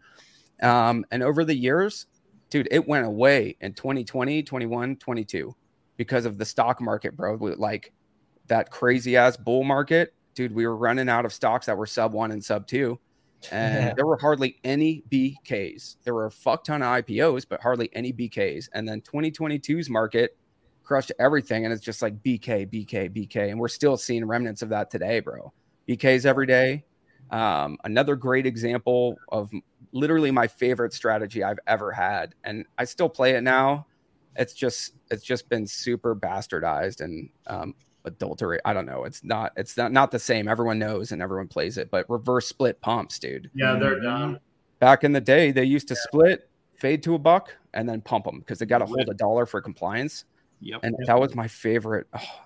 [0.61, 2.05] Um, and over the years,
[2.49, 5.55] dude, it went away in 2020, 21, 22
[5.97, 7.35] because of the stock market, bro.
[7.35, 7.93] Like
[8.47, 12.13] that crazy ass bull market, dude, we were running out of stocks that were sub
[12.13, 12.99] one and sub two
[13.51, 13.93] and yeah.
[13.93, 15.97] there were hardly any BKs.
[16.03, 18.69] There were a fuck ton of IPOs, but hardly any BKs.
[18.73, 20.37] And then 2022's market
[20.83, 24.69] crushed everything, and it's just like BK, BK, BK, and we're still seeing remnants of
[24.69, 25.53] that today, bro.
[25.87, 26.83] BKs every day.
[27.29, 29.51] Um, another great example of
[29.91, 33.87] literally my favorite strategy I've ever had, and I still play it now.
[34.35, 37.73] It's just it's just been super bastardized and um,
[38.05, 38.59] adultery.
[38.65, 39.03] I don't know.
[39.03, 39.51] It's not.
[39.55, 40.47] It's not not the same.
[40.47, 41.91] Everyone knows and everyone plays it.
[41.91, 43.49] But reverse split pumps, dude.
[43.53, 44.39] Yeah, they're done.
[44.79, 46.01] Back in the day, they used to yeah.
[46.03, 49.13] split, fade to a buck, and then pump them because they got to hold a
[49.13, 50.25] dollar for compliance.
[50.61, 50.79] Yep.
[50.83, 51.07] And yep.
[51.07, 52.07] that was my favorite.
[52.13, 52.41] Oh,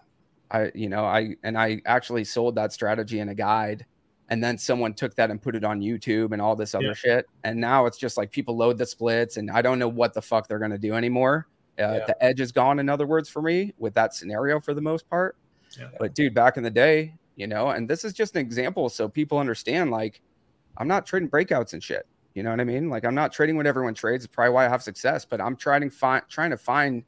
[0.52, 3.86] I you know I and I actually sold that strategy in a guide.
[4.32, 6.94] And then someone took that and put it on YouTube and all this other yeah.
[6.94, 7.30] shit.
[7.44, 10.22] And now it's just like people load the splits, and I don't know what the
[10.22, 11.48] fuck they're gonna do anymore.
[11.78, 12.06] Uh, yeah.
[12.08, 15.08] The edge is gone, in other words, for me with that scenario for the most
[15.10, 15.36] part.
[16.00, 19.08] But dude, back in the day, you know, and this is just an example so
[19.08, 20.22] people understand like
[20.78, 22.08] I'm not trading breakouts and shit.
[22.34, 22.90] You know what I mean?
[22.90, 24.24] Like I'm not trading what everyone trades.
[24.24, 27.04] It's probably why I have success, but I'm trying to find trying to find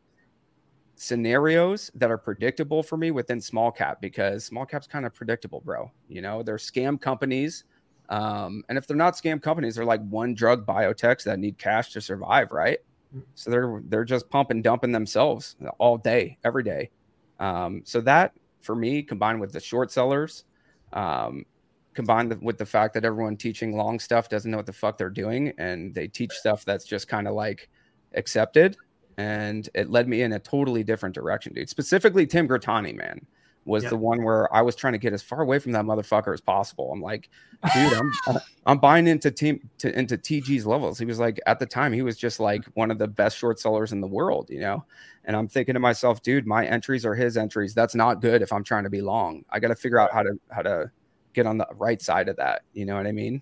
[0.95, 5.61] scenarios that are predictable for me within small cap because small cap's kind of predictable,
[5.61, 5.91] bro.
[6.07, 7.63] You know, they're scam companies.
[8.09, 11.91] Um, and if they're not scam companies, they're like one drug biotechs that need cash
[11.93, 12.79] to survive, right?
[13.15, 13.23] Mm.
[13.35, 16.91] So they're they're just pumping dumping themselves all day, every day.
[17.39, 20.45] Um, so that for me, combined with the short sellers,
[20.93, 21.45] um,
[21.93, 25.09] combined with the fact that everyone teaching long stuff doesn't know what the fuck they're
[25.09, 27.69] doing, and they teach stuff that's just kind of like
[28.15, 28.77] accepted,
[29.17, 31.69] and it led me in a totally different direction, dude.
[31.69, 33.25] Specifically, Tim Grittani, man
[33.65, 36.33] was the one where I was trying to get as far away from that motherfucker
[36.33, 36.91] as possible.
[36.91, 37.29] I'm like,
[37.73, 40.99] dude, I'm uh, I'm buying into team to into TG's levels.
[40.99, 43.59] He was like at the time he was just like one of the best short
[43.59, 44.83] sellers in the world, you know.
[45.25, 47.73] And I'm thinking to myself, dude, my entries are his entries.
[47.73, 49.45] That's not good if I'm trying to be long.
[49.49, 50.91] I got to figure out how to how to
[51.33, 52.63] get on the right side of that.
[52.73, 53.41] You know what I mean?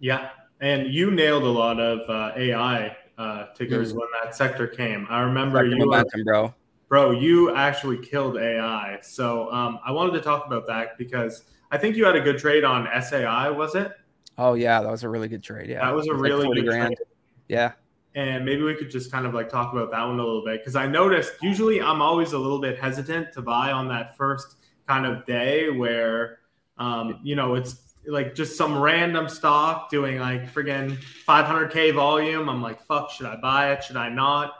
[0.00, 3.98] Yeah, and you nailed a lot of uh, AI uh, tickers mm.
[3.98, 5.06] when that sector came.
[5.10, 6.54] I remember you, momentum, bro
[6.90, 8.98] bro, you actually killed AI.
[9.00, 12.36] So um, I wanted to talk about that because I think you had a good
[12.36, 13.92] trade on SAI, was it?
[14.36, 15.70] Oh yeah, that was a really good trade.
[15.70, 16.96] Yeah, that was a was really like good grand.
[16.96, 17.06] trade.
[17.48, 17.72] Yeah.
[18.16, 20.60] And maybe we could just kind of like talk about that one a little bit
[20.60, 24.56] because I noticed usually I'm always a little bit hesitant to buy on that first
[24.88, 26.40] kind of day where,
[26.76, 32.48] um, you know, it's like just some random stock doing like friggin' 500k volume.
[32.48, 33.84] I'm like, fuck, should I buy it?
[33.84, 34.54] Should I not?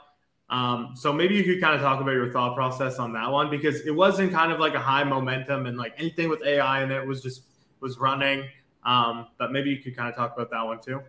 [0.49, 3.49] Um, so maybe you could kind of talk about your thought process on that one
[3.49, 6.91] because it wasn't kind of like a high momentum and like anything with AI in
[6.91, 7.43] it was just
[7.79, 8.47] was running.
[8.83, 11.01] Um, but maybe you could kind of talk about that one too.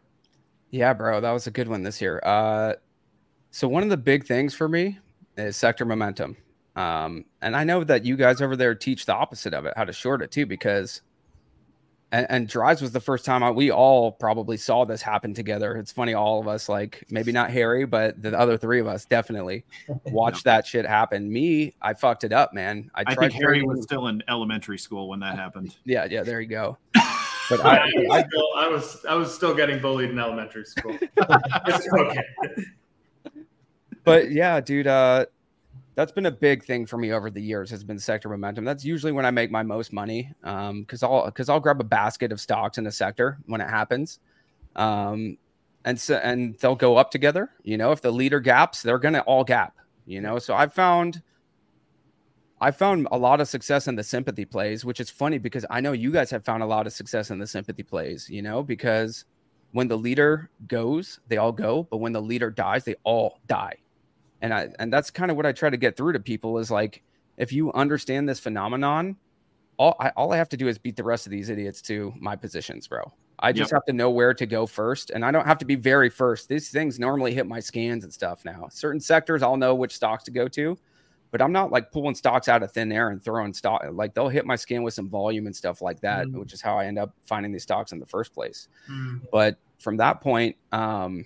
[0.70, 2.20] Yeah, bro, that was a good one this year.
[2.22, 2.74] Uh,
[3.50, 4.98] so one of the big things for me
[5.36, 6.36] is sector momentum.
[6.76, 9.84] Um, and I know that you guys over there teach the opposite of it, how
[9.84, 11.02] to short it too, because
[12.12, 15.76] and, and drives was the first time I, we all probably saw this happen together.
[15.76, 19.06] It's funny, all of us, like maybe not Harry, but the other three of us
[19.06, 19.64] definitely
[20.06, 21.32] watched that shit happen.
[21.32, 22.90] Me, I fucked it up, man.
[22.94, 25.74] I, I think Harry was still in elementary school when that happened.
[25.84, 26.78] Yeah, yeah, there you go.
[27.50, 30.96] But I, I, still, I, was I was still getting bullied in elementary school.
[31.18, 32.22] okay.
[34.04, 35.26] But yeah, dude, uh,
[35.94, 38.64] that's been a big thing for me over the years has been sector momentum.
[38.64, 41.84] That's usually when I make my most money because um, I'll because I'll grab a
[41.84, 44.18] basket of stocks in a sector when it happens,
[44.76, 45.36] um,
[45.84, 47.50] and so and they'll go up together.
[47.62, 49.76] You know, if the leader gaps, they're gonna all gap.
[50.06, 51.22] You know, so I've found.
[52.60, 55.80] I found a lot of success in the sympathy plays, which is funny because I
[55.80, 58.62] know you guys have found a lot of success in the sympathy plays, you know,
[58.62, 59.24] because
[59.72, 63.81] when the leader goes, they all go, but when the leader dies, they all die
[64.42, 66.70] and I and that's kind of what I try to get through to people is
[66.70, 67.02] like
[67.38, 69.16] if you understand this phenomenon,
[69.78, 72.12] all I, all I have to do is beat the rest of these idiots to
[72.20, 73.10] my positions, bro.
[73.38, 73.78] I just yep.
[73.78, 76.48] have to know where to go first, and I don't have to be very first.
[76.48, 78.68] These things normally hit my scans and stuff now.
[78.70, 80.78] Certain sectors, I'll know which stocks to go to,
[81.32, 83.84] but I'm not like pulling stocks out of thin air and throwing stock.
[83.90, 86.38] Like they'll hit my scan with some volume and stuff like that, mm.
[86.38, 88.68] which is how I end up finding these stocks in the first place.
[88.88, 89.22] Mm.
[89.32, 91.24] But from that point, um,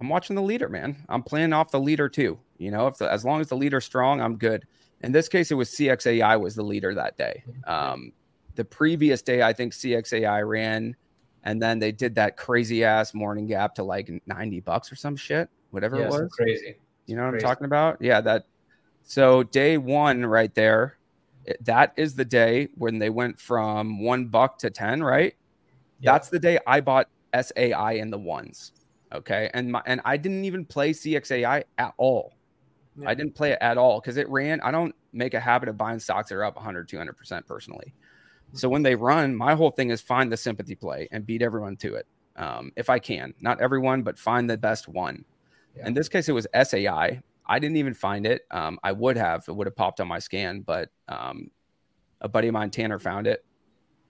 [0.00, 0.96] I'm watching the leader, man.
[1.08, 2.38] I'm playing off the leader too.
[2.58, 4.64] You know, if the, as long as the leader's strong, I'm good.
[5.00, 7.44] In this case, it was CXAI was the leader that day.
[7.66, 8.12] Um,
[8.56, 10.96] the previous day, I think CXAI ran,
[11.44, 15.14] and then they did that crazy ass morning gap to like 90 bucks or some
[15.14, 16.32] shit, whatever yeah, it was.
[16.32, 16.76] Crazy.
[17.06, 17.46] You know what crazy.
[17.46, 17.98] I'm talking about?
[18.00, 18.46] Yeah, that.
[19.04, 20.98] So day one, right there,
[21.44, 25.02] it, that is the day when they went from one buck to ten.
[25.02, 25.34] Right.
[26.02, 28.72] That's the day I bought SAI in the ones.
[29.12, 29.50] Okay.
[29.54, 32.34] And my, and I didn't even play CXAI at all.
[32.96, 33.08] Yeah.
[33.08, 34.60] I didn't play it at all because it ran.
[34.60, 37.94] I don't make a habit of buying stocks that are up 100, 200% personally.
[38.54, 41.76] So when they run, my whole thing is find the sympathy play and beat everyone
[41.78, 42.06] to it.
[42.36, 45.24] Um, if I can, not everyone, but find the best one.
[45.76, 45.88] Yeah.
[45.88, 47.20] In this case, it was SAI.
[47.46, 48.42] I didn't even find it.
[48.50, 51.50] Um, I would have, it would have popped on my scan, but um,
[52.20, 53.44] a buddy of mine, Tanner, found it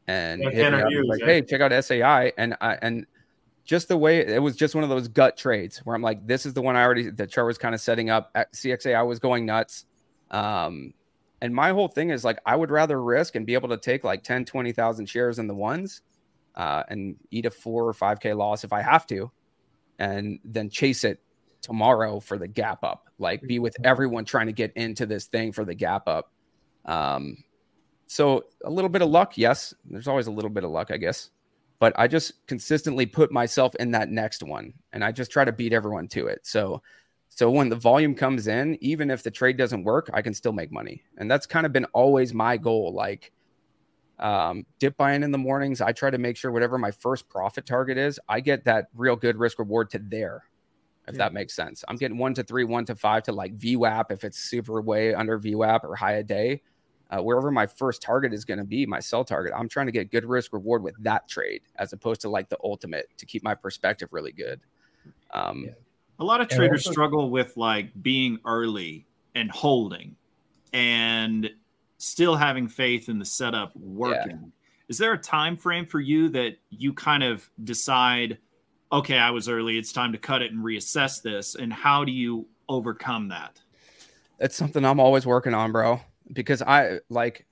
[0.09, 3.07] and yeah, hit me up, like, "Hey, check out SAI." And I and
[3.69, 6.47] just the way it was just one of those gut trades where I'm like, this
[6.47, 8.97] is the one I already the chart was kind of setting up at CXA.
[8.97, 9.85] I was going nuts.
[10.31, 10.95] Um,
[11.43, 14.05] and my whole thing is like, I would rather risk and be able to take
[14.05, 16.01] like 10, 20,000 shares in the ones
[16.55, 19.31] uh, and eat a four or 5K loss if I have to,
[19.99, 21.21] and then chase it
[21.61, 23.11] tomorrow for the gap up.
[23.19, 26.33] Like, be with everyone trying to get into this thing for the gap up.
[26.87, 27.45] Um,
[28.07, 29.75] so a little bit of luck, yes.
[29.85, 31.31] There's always a little bit of luck, I guess
[31.79, 35.53] but I just consistently put myself in that next one and I just try to
[35.53, 36.41] beat everyone to it.
[36.45, 36.83] So
[37.29, 40.53] so when the volume comes in, even if the trade doesn't work, I can still
[40.53, 41.03] make money.
[41.19, 42.93] And that's kind of been always my goal.
[42.93, 43.33] Like
[44.19, 47.65] um, dip buying in the mornings, I try to make sure whatever my first profit
[47.65, 50.45] target is, I get that real good risk reward to there,
[51.07, 51.19] if yeah.
[51.19, 51.85] that makes sense.
[51.87, 55.15] I'm getting one to three, one to five to like VWAP if it's super way
[55.15, 56.63] under VWAP or high a day
[57.11, 59.93] uh, wherever my first target is going to be, my sell target, I'm trying to
[59.93, 63.43] get good risk reward with that trade as opposed to like the ultimate to keep
[63.43, 64.61] my perspective really good.
[65.33, 65.73] Um, yeah.
[66.19, 70.17] A lot of traders also- struggle with like being early and holding.
[70.75, 71.51] And
[71.97, 74.31] still having faith in the setup working.
[74.31, 74.49] Yeah.
[74.89, 78.39] Is there a time frame for you that you kind of decide,
[78.93, 81.55] okay, I was early, it's time to cut it and reassess this?
[81.55, 83.61] And how do you overcome that?
[84.39, 86.01] It's something I'm always working on, bro.
[86.33, 87.47] Because I like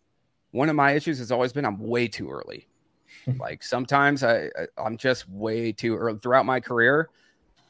[0.51, 2.69] one of my issues has always been I'm way too early.
[3.39, 7.09] like sometimes I I'm just way too early throughout my career.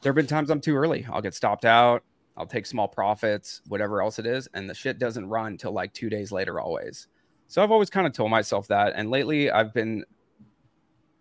[0.01, 1.05] There have been times I'm too early.
[1.11, 2.03] I'll get stopped out.
[2.37, 5.91] I'll take small profits, whatever else it is, and the shit doesn't run till like
[5.93, 7.07] two days later always.
[7.47, 10.05] So I've always kind of told myself that, and lately I've been,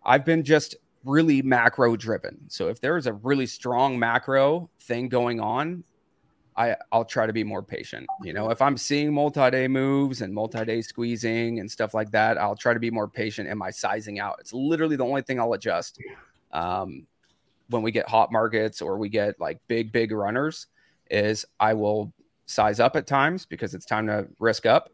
[0.05, 2.39] I've been just really macro driven.
[2.49, 5.85] So if there is a really strong macro thing going on,
[6.57, 8.07] I I'll try to be more patient.
[8.23, 12.57] You know, if I'm seeing multi-day moves and multi-day squeezing and stuff like that, I'll
[12.57, 14.37] try to be more patient in my sizing out.
[14.41, 16.01] It's literally the only thing I'll adjust.
[16.53, 17.07] Um,
[17.69, 20.67] when we get hot markets or we get like big big runners,
[21.11, 22.13] is I will
[22.47, 24.91] size up at times because it's time to risk up,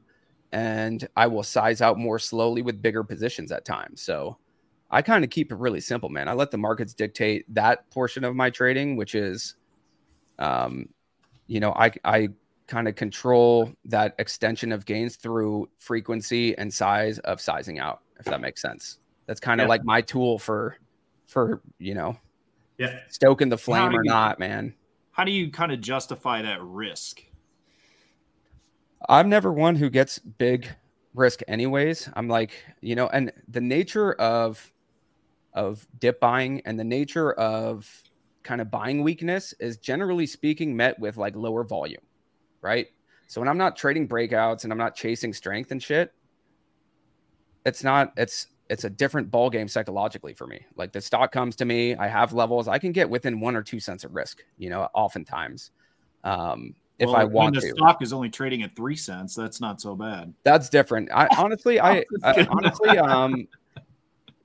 [0.53, 4.03] and I will size out more slowly with bigger positions at times.
[4.03, 4.39] So.
[4.95, 6.29] I kind of keep it really simple, man.
[6.29, 9.55] I let the markets dictate that portion of my trading, which is
[10.39, 10.87] um,
[11.53, 12.29] you know, I I
[12.67, 18.25] kind of control that extension of gains through frequency and size of sizing out, if
[18.25, 19.01] that makes sense.
[19.27, 19.69] That's kind of yeah.
[19.69, 20.79] like my tool for
[21.27, 22.17] for you know,
[22.79, 24.75] yeah, stoking the flame or you, not, man.
[25.11, 27.23] How do you kind of justify that risk?
[29.11, 30.67] I'm never one who gets big
[31.13, 32.09] risk anyways.
[32.15, 34.73] I'm like, you know, and the nature of
[35.53, 38.03] of dip buying and the nature of
[38.43, 42.03] kind of buying weakness is generally speaking met with like lower volume,
[42.61, 42.89] right?
[43.27, 46.13] So when I'm not trading breakouts and I'm not chasing strength and shit,
[47.65, 50.65] it's not it's it's a different ball game psychologically for me.
[50.77, 53.63] Like the stock comes to me, I have levels, I can get within one or
[53.63, 55.71] two cents of risk, you know, oftentimes.
[56.25, 57.69] Um, if well, I want the to.
[57.69, 60.33] stock is only trading at three cents, that's not so bad.
[60.45, 61.11] That's different.
[61.13, 63.49] I honestly, I, I honestly, um,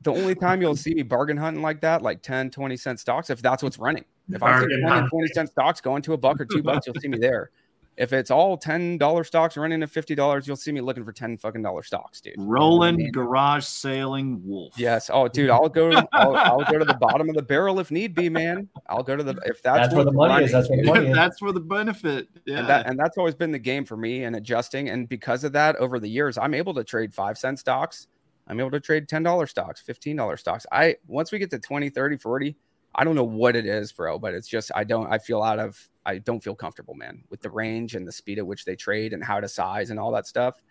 [0.08, 3.30] the only time you'll see me bargain hunting like that, like 10, 20 cent stocks,
[3.30, 4.06] if that's what's running.
[4.30, 6.96] If I see 20, 20 cent stocks going to a buck or two bucks, you'll
[7.02, 7.52] see me there.
[7.98, 11.12] If it's all ten dollar stocks running at fifty dollars, you'll see me looking for
[11.12, 12.36] ten fucking dollar stocks, dude.
[12.38, 14.76] Roland you garage sailing wolf.
[14.78, 15.10] Yes.
[15.12, 15.92] Oh, dude, I'll go.
[16.14, 18.70] I'll, I'll, go to the bottom of the barrel if need be, man.
[18.88, 20.52] I'll go to the if that's, that's where the money running, is.
[20.52, 21.16] That's where the money is.
[21.16, 22.28] That's where the benefit.
[22.46, 22.60] Yeah.
[22.60, 24.90] And, that, and that's always been the game for me and adjusting.
[24.90, 28.08] And because of that, over the years, I'm able to trade five cent stocks
[28.48, 30.66] I'm able to trade $10 stocks, $15 stocks.
[30.72, 32.56] I once we get to 20, 30, 40,
[32.96, 35.60] I don't know what it is, bro, but it's just I don't I feel out
[35.60, 38.76] of I don't feel comfortable, man, with the range and the speed at which they
[38.76, 40.62] trade and how to size and all that stuff.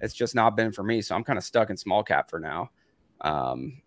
[0.00, 1.00] It's just not been for me.
[1.00, 2.70] So I'm kind of stuck in small cap for now.
[3.20, 3.82] Um,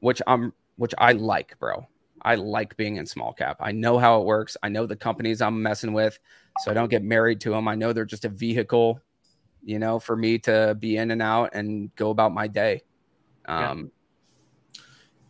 [0.00, 1.86] which I'm which I like, bro.
[2.22, 3.56] I like being in small cap.
[3.60, 4.56] I know how it works.
[4.62, 6.18] I know the companies I'm messing with,
[6.60, 7.66] so I don't get married to them.
[7.66, 9.00] I know they're just a vehicle,
[9.62, 12.82] you know, for me to be in and out and go about my day.
[13.46, 13.90] Um,
[14.74, 14.80] yeah.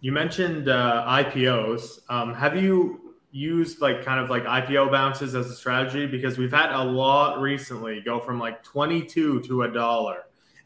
[0.00, 2.00] You mentioned uh, IPOs.
[2.08, 6.06] Um, have you used like kind of like IPO bounces as a strategy?
[6.06, 10.24] Because we've had a lot recently go from like 22 to a dollar.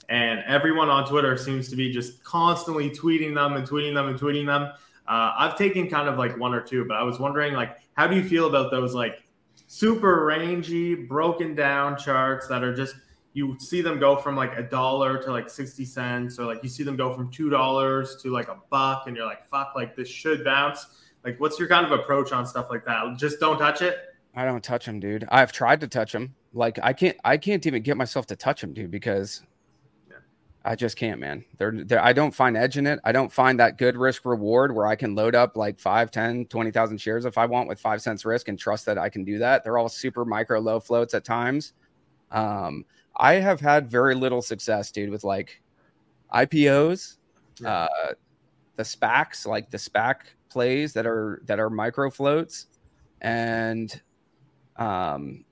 [0.08, 4.18] And everyone on Twitter seems to be just constantly tweeting them and tweeting them and
[4.18, 4.72] tweeting them.
[5.08, 8.06] Uh, I've taken kind of like one or two, but I was wondering like, how
[8.06, 9.22] do you feel about those like
[9.66, 12.94] super rangy, broken down charts that are just
[13.36, 16.70] you see them go from like a dollar to like 60 cents or like you
[16.70, 19.94] see them go from two dollars to like a buck and you're like fuck like
[19.94, 20.86] this should bounce.
[21.22, 23.04] Like what's your kind of approach on stuff like that?
[23.18, 23.98] Just don't touch it?
[24.34, 25.26] I don't touch them dude.
[25.28, 28.62] I've tried to touch them like i can't i can't even get myself to touch
[28.62, 29.42] them dude because
[30.08, 30.16] yeah.
[30.64, 31.44] i just can't man.
[31.58, 33.00] They're, they're i don't find edge in it.
[33.04, 36.46] I don't find that good risk reward where i can load up like 5 10
[36.46, 39.36] 20000 shares if i want with 5 cents risk and trust that i can do
[39.40, 39.62] that.
[39.62, 41.74] They're all super micro low floats at times.
[42.30, 42.86] Um
[43.16, 45.62] I have had very little success, dude, with like
[46.34, 47.16] IPOs,
[47.60, 47.84] yeah.
[47.84, 48.12] uh,
[48.76, 50.16] the SPACs, like the SPAC
[50.48, 52.66] plays that are that are micro floats,
[53.20, 54.00] and
[54.76, 55.44] um,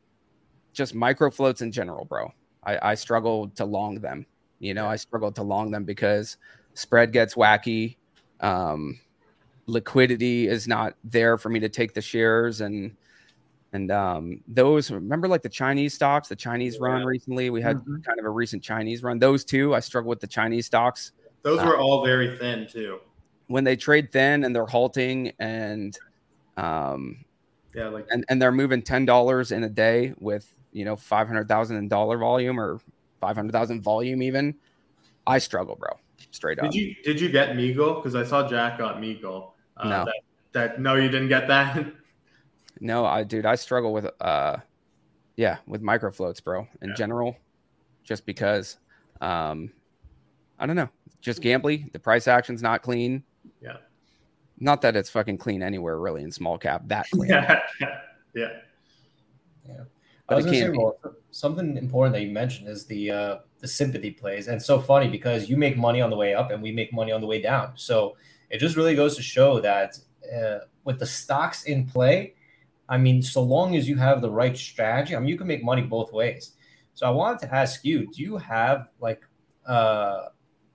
[0.73, 2.33] just micro floats in general, bro.
[2.65, 4.27] I, I struggle to long them.
[4.59, 6.37] You know, I struggle to long them because
[6.75, 7.97] spread gets wacky.
[8.41, 8.99] Um,
[9.67, 12.97] liquidity is not there for me to take the shares and
[13.75, 16.87] and um, those remember like the Chinese stocks, the Chinese yeah.
[16.87, 17.51] run recently.
[17.51, 18.01] We had mm-hmm.
[18.03, 19.19] kind of a recent Chinese run.
[19.19, 21.11] Those two, I struggle with the Chinese stocks.
[21.43, 23.01] Those were uh, all very thin too.
[23.49, 25.99] When they trade thin and they're halting and
[26.57, 27.25] um,
[27.75, 31.27] yeah, like and, and they're moving ten dollars in a day with you know five
[31.27, 32.81] hundred thousand in dollar volume or
[33.21, 34.55] five hundred thousand volume even.
[35.27, 35.99] I struggle, bro.
[36.31, 36.67] Straight up.
[36.67, 37.97] Did you did you get Meagle?
[37.97, 39.51] Because I saw Jack got Meagle.
[39.77, 40.05] Uh, no.
[40.05, 40.15] That,
[40.53, 41.87] that no, you didn't get that.
[42.85, 44.59] No, I dude, I struggle with uh
[45.37, 46.95] yeah, with micro floats, bro, in yeah.
[46.95, 47.37] general,
[48.05, 48.77] just because
[49.23, 49.73] Um,
[50.59, 50.91] I don't know,
[51.23, 51.91] just gambly.
[51.93, 53.25] The price action's not clean.
[53.63, 53.79] Yeah.
[54.61, 56.83] Not that it's fucking clean anywhere really in small cap.
[56.87, 57.31] That clean.
[57.31, 57.63] Yeah.
[58.35, 58.49] yeah.
[60.29, 60.99] I was gonna say, well,
[61.31, 65.09] something important that you mentioned is the uh, the sympathy plays, and it's so funny
[65.09, 67.41] because you make money on the way up, and we make money on the way
[67.41, 67.73] down.
[67.77, 68.17] So
[68.51, 69.99] it just really goes to show that
[70.35, 72.35] uh, with the stocks in play,
[72.89, 75.65] I mean, so long as you have the right strategy, I mean, you can make
[75.65, 76.53] money both ways.
[76.95, 79.23] So I wanted to ask you, do you have like
[79.67, 80.27] uh,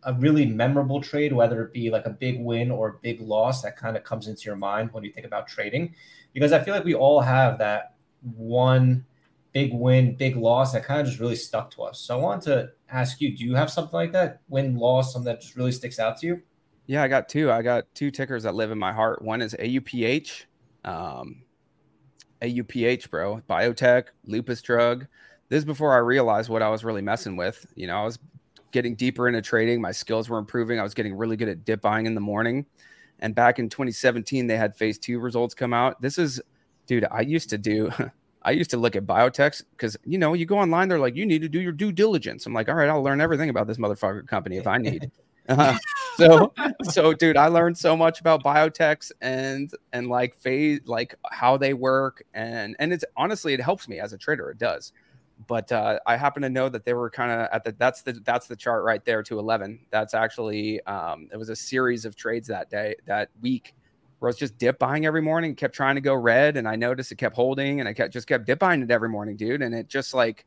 [0.03, 3.62] a really memorable trade, whether it be like a big win or a big loss
[3.62, 5.93] that kind of comes into your mind when you think about trading?
[6.34, 9.05] Because I feel like we all have that one
[9.53, 11.99] big win, big loss that kind of just really stuck to us.
[11.99, 14.41] So I wanted to ask you, do you have something like that?
[14.47, 16.41] Win, loss, something that just really sticks out to you?
[16.86, 17.51] Yeah, I got two.
[17.51, 19.22] I got two tickers that live in my heart.
[19.22, 20.45] One is AUPH,
[20.86, 21.43] um,
[22.42, 25.08] AUPH, bro, biotech, lupus drug.
[25.50, 27.66] This is before I realized what I was really messing with.
[27.76, 28.20] You know, I was
[28.72, 29.82] getting deeper into trading.
[29.82, 30.80] My skills were improving.
[30.80, 32.66] I was getting really good at dip buying in the morning.
[33.20, 36.02] And back in 2017, they had phase two results come out.
[36.02, 36.42] This is,
[36.86, 37.92] dude, I used to do,
[38.44, 41.26] I used to look at biotechs because, you know, you go online, they're like, you
[41.26, 42.46] need to do your due diligence.
[42.46, 45.12] I'm like, all right, I'll learn everything about this motherfucker company if I need.
[46.18, 46.52] So,
[46.84, 51.74] so, dude, I learned so much about biotechs and, and like phase, like how they
[51.74, 52.24] work.
[52.34, 54.50] And, and it's honestly, it helps me as a trader.
[54.50, 54.91] It does
[55.47, 58.14] but uh, I happen to know that they were kind of at the that's the
[58.26, 59.80] that's the chart right there to 11.
[59.89, 63.74] That's actually um, it was a series of trades that day that week
[64.20, 66.76] where I was just dip buying every morning, kept trying to go red, and I
[66.76, 69.62] noticed it kept holding, and I kept just kept dip buying it every morning, dude,
[69.62, 70.45] and it just like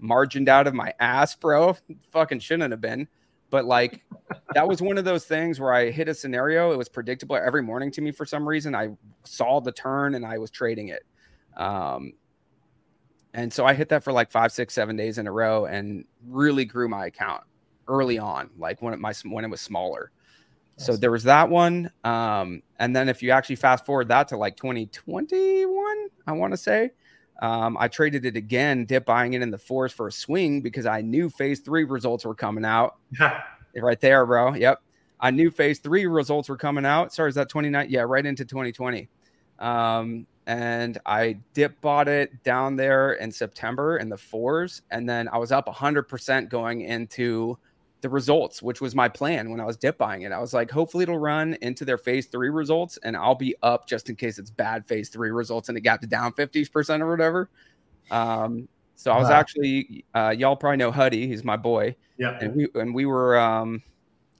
[0.00, 1.76] margined out of my ass, bro.
[2.10, 3.06] Fucking shouldn't have been.
[3.50, 4.02] But like
[4.54, 6.72] that was one of those things where I hit a scenario.
[6.72, 8.74] It was predictable every morning to me for some reason.
[8.74, 8.90] I
[9.24, 11.04] saw the turn and I was trading it.
[11.56, 12.12] Um,
[13.34, 16.04] and so I hit that for like five, six, seven days in a row and
[16.26, 17.42] really grew my account
[17.86, 20.10] early on, like when it, my, when it was smaller.
[20.78, 21.90] So there was that one.
[22.04, 26.56] Um, and then if you actually fast forward that to like 2021, I want to
[26.56, 26.90] say,
[27.40, 30.86] um, I traded it again, dip buying it in the fours for a swing because
[30.86, 32.96] I knew phase three results were coming out
[33.76, 34.54] right there, bro.
[34.54, 34.80] Yep.
[35.20, 37.12] I knew phase three results were coming out.
[37.12, 37.86] Sorry, is that 29?
[37.90, 39.08] Yeah, right into 2020.
[39.58, 44.82] Um, and I dip bought it down there in September in the fours.
[44.90, 47.58] And then I was up 100% going into
[48.02, 50.32] the results, which was my plan when I was dip buying it.
[50.32, 53.88] I was like, hopefully it'll run into their phase three results and I'll be up
[53.88, 57.10] just in case it's bad phase three results and it got to down 50% or
[57.10, 57.48] whatever.
[58.10, 59.34] Um, so I was Wow.
[59.36, 61.26] actually, uh, y'all probably know Huddy.
[61.26, 62.38] He's my boy Yeah.
[62.40, 63.82] and we and we were um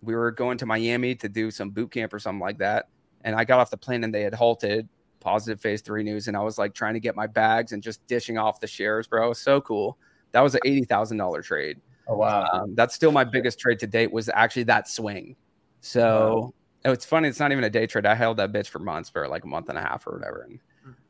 [0.02, 2.88] we were going to Miami to do some boot camp or something like that.
[3.22, 4.88] And I got off the plane and they had halted
[5.20, 6.28] positive phase three news.
[6.28, 9.07] And I was like trying to get my bags and just dishing off the shares,
[9.07, 9.24] bro.
[9.26, 9.98] It was so cool.
[10.32, 11.80] That was an eighty thousand dollar trade.
[12.09, 12.48] Oh wow.
[12.52, 15.36] Um, that's still my biggest trade to date was actually that swing.
[15.80, 16.54] So
[16.84, 18.07] oh, it's funny, it's not even a day trade.
[18.07, 20.48] I held that bitch for months for like a month and a half or whatever.
[20.48, 20.61] And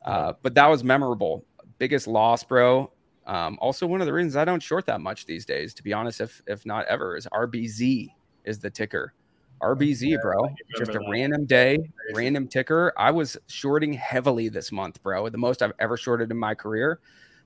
[0.05, 1.44] uh, but that was memorable.
[1.78, 2.90] Biggest loss, bro.
[3.26, 5.92] Um, also, one of the reasons I don't short that much these days, to be
[5.92, 8.09] honest, if if not ever, is RBZ
[8.44, 9.12] is the ticker.
[9.61, 10.49] RBZ, bro.
[10.76, 11.09] Just a that.
[11.11, 11.78] random day,
[12.14, 12.92] random ticker.
[12.97, 15.28] I was shorting heavily this month, bro.
[15.28, 17.01] The most I've ever shorted in my career,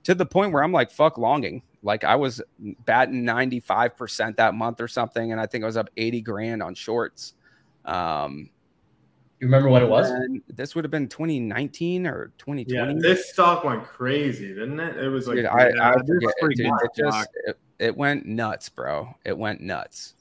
[0.05, 1.63] to the point where I'm like, fuck longing.
[1.83, 2.43] Like I was
[2.85, 6.75] batting 95% that month or something, and I think I was up 80 grand on
[6.75, 7.35] shorts.
[7.85, 8.51] Um,
[9.41, 10.13] you remember what it was?
[10.49, 12.93] this would have been 2019 or 2020.
[12.95, 13.01] Yeah.
[13.01, 14.99] This stock went crazy, didn't it?
[14.99, 18.27] It was like Dude, I, I this forget, is dude, it just it, it went
[18.27, 19.09] nuts, bro.
[19.25, 20.15] It went nuts.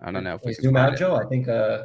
[0.00, 0.98] I don't know if we can zoom find out, it.
[0.98, 1.14] Joe.
[1.14, 1.84] I think uh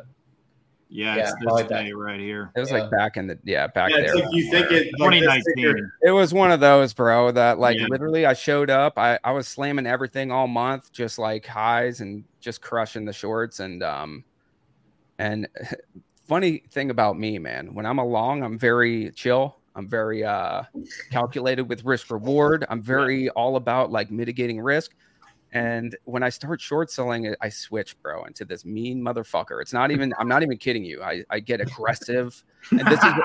[0.95, 2.51] Yeah, Yeah, it's probably this day right here.
[2.55, 2.77] It was Yeah.
[2.81, 4.15] like back in the yeah back yeah, there.
[4.15, 5.89] like you think it 2019.
[6.03, 7.87] It was one of those, bro, that like Yeah.
[7.89, 8.99] literally I showed up.
[8.99, 13.59] I, I was slamming everything all month, just like highs and just crushing the shorts.
[13.59, 14.23] And um
[15.17, 15.47] and
[16.27, 19.57] funny thing about me, man, when I'm along, I'm very chill.
[19.75, 20.61] I'm very uh
[21.11, 22.67] calculated with risk reward.
[22.69, 24.91] I'm very all about like mitigating risk.
[25.53, 29.61] And when I start short selling it, I switch, bro, into this mean motherfucker.
[29.61, 31.01] It's not even, I'm not even kidding you.
[31.03, 32.43] I, I get aggressive.
[32.71, 33.13] And this is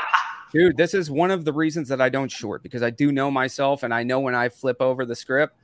[0.53, 3.31] dude this is one of the reasons that i don't short because i do know
[3.31, 5.55] myself and i know when i flip over the script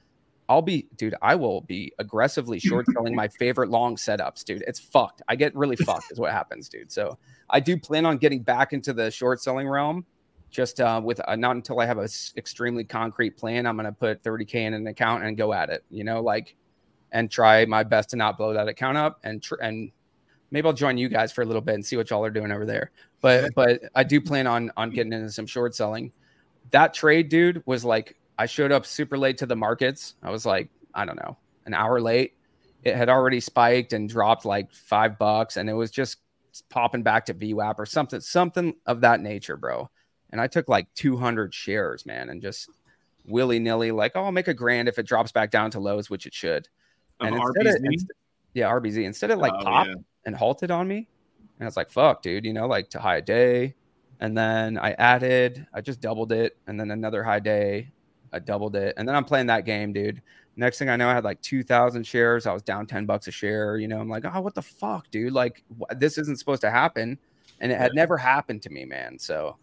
[0.48, 4.78] i'll be dude i will be aggressively short selling my favorite long setups dude it's
[4.78, 7.16] fucked i get really fucked is what happens dude so
[7.50, 10.04] i do plan on getting back into the short selling realm
[10.54, 13.86] just uh, with uh, not until i have a s- extremely concrete plan i'm going
[13.86, 16.56] to put 30k in an account and go at it you know like
[17.12, 19.90] and try my best to not blow that account up and tr- and
[20.50, 22.52] maybe i'll join you guys for a little bit and see what y'all are doing
[22.52, 22.90] over there
[23.24, 26.12] but but I do plan on on getting into some short selling.
[26.72, 30.16] That trade, dude, was like I showed up super late to the markets.
[30.22, 32.34] I was like, I don't know, an hour late,
[32.82, 36.18] it had already spiked and dropped like five bucks, and it was just
[36.68, 39.88] popping back to VWAP or something, something of that nature, bro.
[40.34, 42.68] And I took like 200 shares, man, and just
[43.24, 46.10] willy nilly, like, oh, I'll make a grand if it drops back down to lows,
[46.10, 46.66] which it should.
[47.20, 47.76] Of and instead RBZ?
[47.76, 48.12] of, inst-
[48.52, 49.94] yeah, RBZ, instead of like Oh, popped yeah.
[50.26, 51.06] and halted on me,
[51.38, 53.76] and I was like, fuck, dude, you know, like to high day.
[54.18, 57.92] And then I added, I just doubled it, and then another high day,
[58.32, 60.20] I doubled it, and then I'm playing that game, dude.
[60.56, 62.46] Next thing I know, I had like 2,000 shares.
[62.46, 63.76] I was down 10 bucks a share.
[63.76, 65.32] You know, I'm like, oh, what the fuck, dude?
[65.32, 67.18] Like, wh- this isn't supposed to happen.
[67.60, 69.16] And it had never happened to me, man.
[69.18, 69.56] So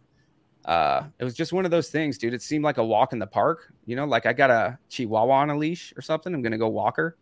[0.65, 2.33] uh, it was just one of those things, dude.
[2.33, 3.73] It seemed like a walk in the park.
[3.85, 6.33] You know, like I got a chihuahua on a leash or something.
[6.33, 7.17] I'm going to go walk her.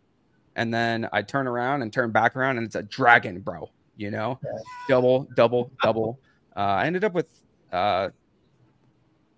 [0.56, 3.70] And then I turn around and turn back around, and it's a dragon, bro.
[3.96, 4.40] You know,
[4.88, 6.18] double, double, double.
[6.56, 7.28] Uh, I ended up with
[7.72, 8.08] uh,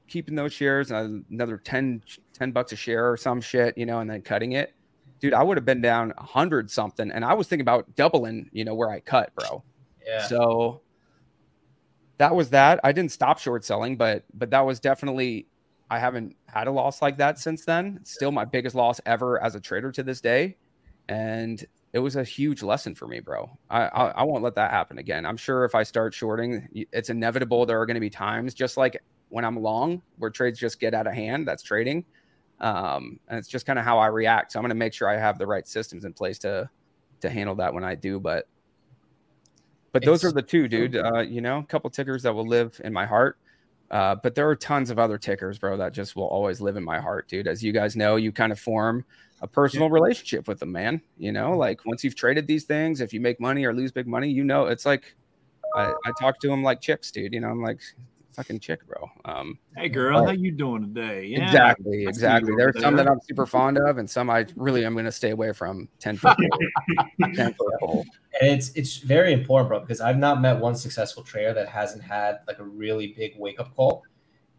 [0.09, 4.01] keeping those shares, uh, another 10, 10 bucks a share or some shit, you know,
[4.01, 4.75] and then cutting it.
[5.21, 8.49] Dude, I would have been down a hundred something, and I was thinking about doubling,
[8.53, 9.63] you know, where I cut, bro.
[10.05, 10.27] Yeah.
[10.27, 10.81] So
[12.23, 12.79] that was that.
[12.85, 15.49] I didn't stop short selling, but but that was definitely
[15.91, 17.99] I haven't had a loss like that since then.
[18.01, 20.57] It's still my biggest loss ever as a trader to this day,
[21.09, 23.51] and it was a huge lesson for me, bro.
[23.69, 25.27] I I, I won't let that happen again.
[25.27, 27.67] I'm sure if I start shorting, it's inevitable.
[27.67, 30.95] There are going to be times, just like when I'm long, where trades just get
[30.95, 31.49] out of hand.
[31.49, 32.05] That's trading,
[32.61, 34.53] um, and it's just kind of how I react.
[34.53, 36.71] So I'm going to make sure I have the right systems in place to
[37.23, 38.21] to handle that when I do.
[38.21, 38.47] But
[39.93, 40.97] but those It's- are the two, dude.
[40.97, 43.37] Uh, you know, a couple tickers that will live in my heart.
[43.91, 46.83] Uh, but there are tons of other tickers, bro, that just will always live in
[46.85, 47.47] my heart, dude.
[47.47, 49.05] As you guys know, you kind of form
[49.43, 51.03] a personal relationship with them, man.
[51.19, 54.07] You know, like once you've traded these things, if you make money or lose big
[54.07, 55.15] money, you know, it's like
[55.77, 57.35] I, I talk to them like chicks, dude.
[57.35, 57.81] You know, I'm like
[58.33, 59.11] fucking chick, bro.
[59.25, 61.27] Um, Hey girl, how you doing today?
[61.27, 62.53] Yeah, exactly, I exactly.
[62.53, 63.09] over There's some that.
[63.09, 65.89] I'm super fond of, and some I really am going to stay away from.
[65.99, 66.37] Ten foot,
[67.35, 68.07] ten foot.
[68.41, 72.03] And it's it's very important, bro, because I've not met one successful trader that hasn't
[72.03, 74.03] had like a really big wake up call.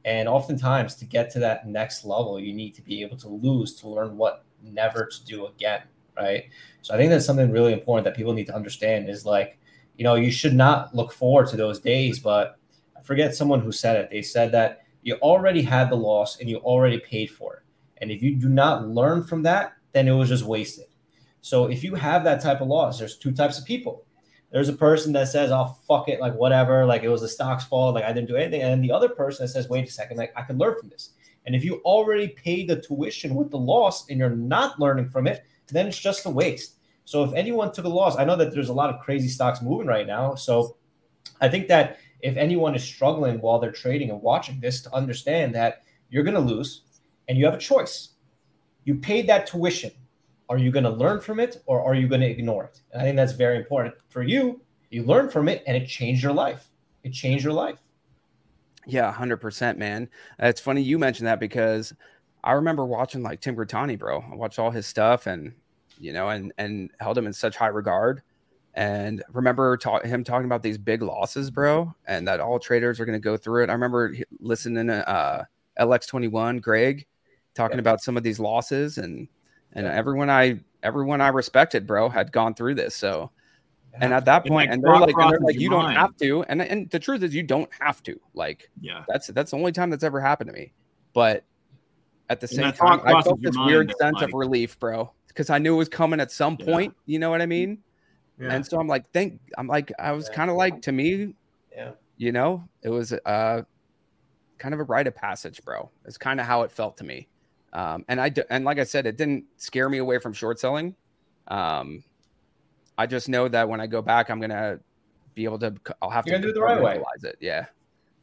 [0.05, 3.75] And oftentimes, to get to that next level, you need to be able to lose
[3.75, 5.83] to learn what never to do again,
[6.17, 6.45] right?
[6.81, 9.57] So I think that's something really important that people need to understand is like,
[9.97, 12.19] you know, you should not look forward to those days.
[12.19, 12.62] But I
[13.03, 14.09] forget someone who said it.
[14.09, 17.63] They said that you already had the loss and you already paid for it.
[17.97, 20.85] And if you do not learn from that, then it was just wasted.
[21.41, 24.05] So if you have that type of loss, there's two types of people.
[24.51, 27.65] There's a person that says, "Oh fuck it, like whatever, like it was the stock's
[27.65, 30.17] fault, like I didn't do anything," and the other person that says, "Wait a second,
[30.17, 31.09] like I can learn from this."
[31.45, 35.27] And if you already paid the tuition with the loss and you're not learning from
[35.27, 36.77] it, then it's just a waste.
[37.05, 39.61] So if anyone took a loss, I know that there's a lot of crazy stocks
[39.61, 40.35] moving right now.
[40.35, 40.77] So
[41.41, 45.53] I think that if anyone is struggling while they're trading and watching this, to understand
[45.53, 46.83] that you're going to lose
[47.27, 48.09] and you have a choice.
[48.85, 49.91] You paid that tuition.
[50.49, 52.81] Are you going to learn from it or are you going to ignore it?
[52.91, 53.95] And I think that's very important.
[54.09, 56.69] For you, you learn from it and it changed your life.
[57.03, 57.79] It changed your life.
[58.85, 60.09] Yeah, hundred percent, man.
[60.41, 61.93] Uh, It's funny you mentioned that because
[62.43, 64.23] I remember watching like Tim Grittani, bro.
[64.29, 65.53] I watched all his stuff and
[65.99, 68.21] you know, and and held him in such high regard.
[68.75, 73.19] And remember him talking about these big losses, bro, and that all traders are going
[73.19, 73.69] to go through it.
[73.69, 75.43] I remember listening to uh,
[75.79, 77.05] LX21, Greg,
[77.53, 77.81] talking Yeah.
[77.81, 79.27] about some of these losses, and
[79.73, 79.93] and Yeah.
[79.93, 82.95] everyone I everyone I respected, bro, had gone through this.
[82.95, 83.29] So
[84.01, 86.43] and at that And, like, and they're like, and they're like, you don't have to.
[86.49, 88.19] And and the truth is, you don't have to.
[88.33, 90.73] Like Yeah, that's that's the only time that's ever happened to me.
[91.13, 91.43] But
[92.29, 95.59] at the same time, I felt this weird sense like- of relief, bro, because I
[95.59, 96.65] knew it was coming at some Yeah.
[96.65, 96.95] point.
[97.05, 97.83] You know what I mean?
[98.39, 98.53] Yeah.
[98.53, 99.39] And so I'm like, thank.
[99.57, 100.35] I'm like, I was Yeah.
[100.35, 101.35] kind of like, to me,
[101.75, 101.91] Yeah.
[102.17, 103.63] you know, it was uh
[104.57, 105.89] kind of a rite of passage, bro.
[106.05, 107.27] It's kind of how it felt to me.
[107.73, 110.95] Um, and I and like I said, it didn't scare me away from short selling.
[111.47, 112.03] Um,
[112.97, 114.79] I just know that when I go back, I'm gonna
[115.33, 115.73] be able to.
[116.01, 117.01] I'll have You're to do it the right way.
[117.23, 117.37] It.
[117.39, 117.65] Yeah,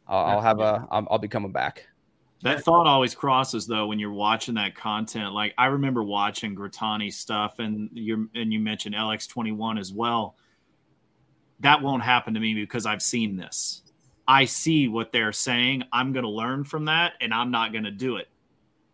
[0.06, 0.86] I'll, I'll have a.
[0.90, 1.86] I'll, I'll be coming back.
[2.42, 5.32] That thought always crosses though when you're watching that content.
[5.32, 10.36] Like I remember watching Grittani stuff, and you and you mentioned LX21 as well.
[11.60, 13.82] That won't happen to me because I've seen this.
[14.26, 15.82] I see what they're saying.
[15.92, 18.28] I'm going to learn from that, and I'm not going to do it.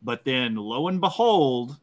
[0.03, 1.76] But then, lo and behold,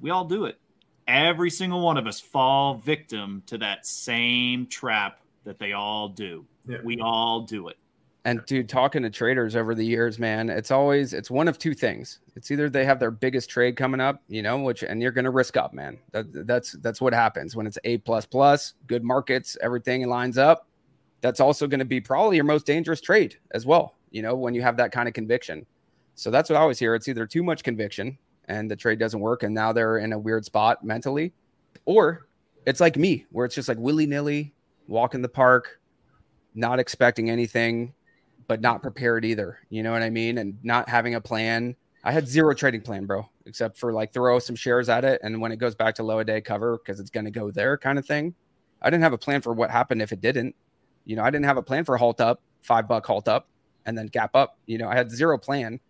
[0.00, 0.58] we all do it.
[1.06, 6.46] Every single one of us fall victim to that same trap that they all do.
[6.66, 6.78] Yeah.
[6.82, 7.76] We all do it.
[8.24, 11.74] And dude, talking to traders over the years, man, it's always it's one of two
[11.74, 12.20] things.
[12.36, 15.24] It's either they have their biggest trade coming up, you know, which and you're going
[15.24, 15.98] to risk up, man.
[16.12, 20.68] That, that's that's what happens when it's A plus plus, good markets, everything lines up.
[21.20, 23.96] That's also going to be probably your most dangerous trade as well.
[24.12, 25.66] You know, when you have that kind of conviction.
[26.14, 26.94] So that's what I always hear.
[26.94, 30.18] It's either too much conviction and the trade doesn't work, and now they're in a
[30.18, 31.32] weird spot mentally,
[31.86, 32.26] or
[32.66, 34.54] it's like me, where it's just like willy nilly,
[34.86, 35.80] walk in the park,
[36.54, 37.94] not expecting anything,
[38.52, 39.60] but not prepared either.
[39.70, 40.36] You know what I mean?
[40.36, 41.74] And not having a plan.
[42.04, 45.22] I had zero trading plan, bro, except for like throw some shares at it.
[45.24, 47.50] And when it goes back to low a day cover, because it's going to go
[47.50, 48.34] there kind of thing.
[48.82, 50.54] I didn't have a plan for what happened if it didn't.
[51.06, 53.48] You know, I didn't have a plan for halt up, five buck halt up,
[53.86, 54.58] and then gap up.
[54.66, 55.80] You know, I had zero plan.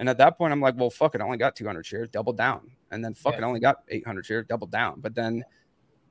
[0.00, 1.20] And at that point, I'm like, well, fuck it.
[1.20, 2.68] I only got 200 shares, double down.
[2.90, 3.42] And then fuck yeah.
[3.42, 4.98] it, only got 800 shares, double down.
[5.02, 5.44] But then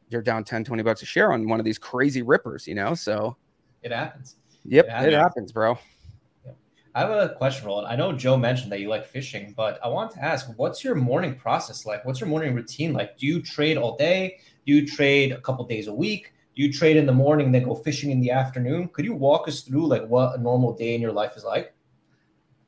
[0.08, 2.94] you're down 10, 20 bucks a share on one of these crazy rippers, you know?
[2.94, 3.36] So
[3.82, 4.38] it happens.
[4.68, 5.78] Yep, it happens, it happens bro.
[6.98, 7.86] I have a question, Roland.
[7.88, 10.96] I know Joe mentioned that you like fishing, but I want to ask, what's your
[10.96, 12.04] morning process like?
[12.04, 13.20] What's your morning routine like?
[13.20, 14.40] Do you trade all day?
[14.66, 16.34] Do you trade a couple days a week?
[16.56, 18.88] Do you trade in the morning, then go fishing in the afternoon?
[18.88, 21.72] Could you walk us through like what a normal day in your life is like?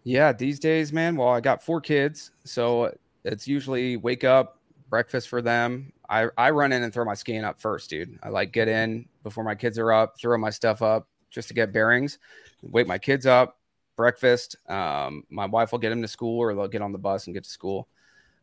[0.03, 1.15] Yeah, these days, man.
[1.15, 4.59] Well, I got four kids, so it's usually wake up,
[4.91, 5.91] breakfast for them.
[6.07, 8.19] I, I run in and throw my scan up first, dude.
[8.21, 11.55] I like get in before my kids are up, throw my stuff up just to
[11.55, 12.19] get bearings,
[12.61, 13.59] wake my kids up,
[14.00, 14.56] breakfast.
[14.70, 17.34] Um, my wife will get him to school or they'll get on the bus and
[17.34, 17.89] get to school.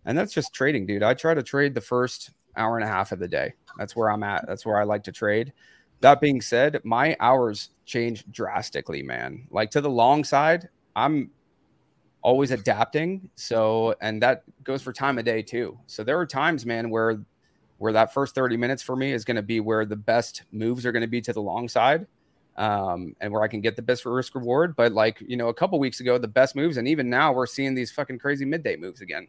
[0.05, 1.03] And that's just trading, dude.
[1.03, 3.55] I try to trade the first hour and a half of the day.
[3.79, 4.45] That's where I'm at.
[4.47, 5.55] That's where I like to trade.
[6.03, 9.49] That being said, my hours change drastically, man.
[9.51, 11.31] Like to the long side, I'm
[12.21, 13.31] always adapting.
[13.37, 15.79] So, and that goes for time of day too.
[15.87, 17.19] So there are times, man, where
[17.79, 20.85] where that first 30 minutes for me is going to be where the best moves
[20.85, 22.07] are going to be to the long side.
[22.57, 24.77] Um, and where I can get the best risk reward.
[24.77, 27.47] But like, you know, a couple weeks ago, the best moves, and even now we're
[27.47, 29.29] seeing these fucking crazy midday moves again.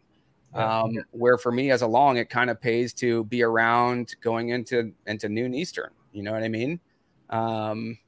[0.54, 4.48] Um, where for me as a long, it kind of pays to be around going
[4.48, 5.90] into into noon Eastern.
[6.12, 6.80] You know what I mean?
[7.28, 7.98] Um,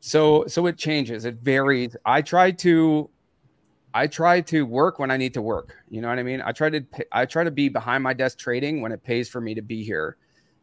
[0.00, 1.24] so so it changes.
[1.24, 1.96] It varies.
[2.04, 3.08] I try to
[3.94, 5.76] I try to work when I need to work.
[5.88, 6.42] You know what I mean?
[6.44, 9.40] I try to I try to be behind my desk trading when it pays for
[9.40, 10.16] me to be here.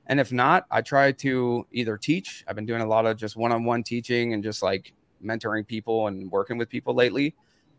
[0.09, 2.43] And if not, I try to either teach.
[2.47, 4.91] I've been doing a lot of just one-on-one teaching and just like
[5.23, 7.35] mentoring people and working with people lately.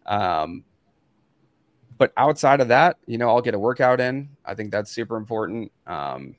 [0.06, 0.64] Um,
[1.98, 4.30] but outside of that, you know, I'll get a workout in.
[4.44, 5.72] I think that's super important.
[5.88, 6.36] Um,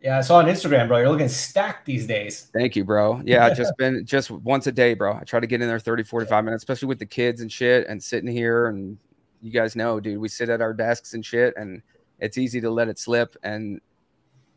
[0.00, 0.98] yeah, I saw on Instagram, bro.
[0.98, 2.50] You're looking stacked these days.
[2.54, 3.20] Thank you, bro.
[3.22, 5.12] Yeah, just been just once a day, bro.
[5.12, 7.86] I try to get in there 30, 45 minutes, especially with the kids and shit
[7.86, 8.68] and sitting here.
[8.68, 8.96] And
[9.42, 11.82] you guys know, dude, we sit at our desks and shit, and
[12.18, 13.36] it's easy to let it slip.
[13.42, 13.80] And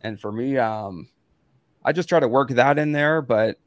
[0.04, 1.10] and for me, um,
[1.84, 3.22] I just try to work that in there.
[3.22, 3.60] But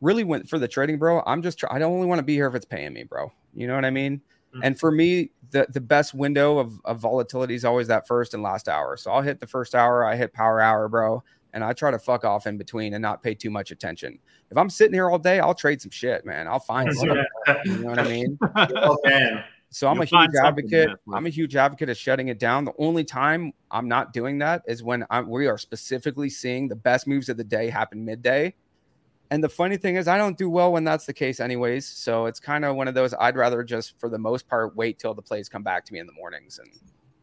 [0.00, 1.22] really, went for the trading, bro.
[1.26, 3.32] I'm just try- I don't only want to be here if it's paying me, bro.
[3.54, 4.22] You know what I mean?
[4.54, 4.64] Mm-hmm.
[4.64, 8.42] And for me, the, the best window of, of volatility is always that first and
[8.42, 8.96] last hour.
[8.96, 11.22] So I'll hit the first hour, I hit power hour, bro.
[11.52, 14.18] And I try to fuck off in between and not pay too much attention.
[14.50, 16.46] If I'm sitting here all day, I'll trade some shit, man.
[16.46, 17.08] I'll find some.
[17.64, 18.38] you know what I mean?
[18.56, 19.44] oh, man.
[19.70, 20.90] So I'm You'll a huge advocate.
[21.12, 22.64] I'm a huge advocate of shutting it down.
[22.64, 26.76] The only time I'm not doing that is when I'm, we are specifically seeing the
[26.76, 28.54] best moves of the day happen midday
[29.30, 31.86] and the funny thing is, I don't do well when that's the case, anyways.
[31.86, 33.14] So it's kind of one of those.
[33.14, 36.00] I'd rather just, for the most part, wait till the plays come back to me
[36.00, 36.70] in the mornings and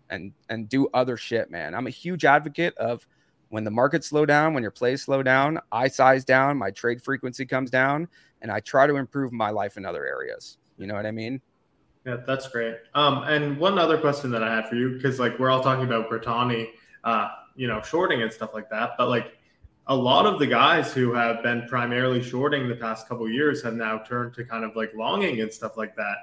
[0.09, 1.75] and and do other shit, man.
[1.75, 3.05] I'm a huge advocate of
[3.49, 7.01] when the markets slow down, when your plays slow down, I size down, my trade
[7.01, 8.07] frequency comes down,
[8.41, 10.57] and I try to improve my life in other areas.
[10.77, 11.41] You know what I mean?
[12.07, 12.77] Yeah, that's great.
[12.95, 15.83] Um, and one other question that I had for you, because like we're all talking
[15.83, 16.69] about Grittani,
[17.03, 17.27] uh,
[17.57, 19.37] you know, shorting and stuff like that, but like
[19.87, 23.73] a lot of the guys who have been primarily shorting the past couple years have
[23.73, 26.15] now turned to kind of like longing and stuff like that.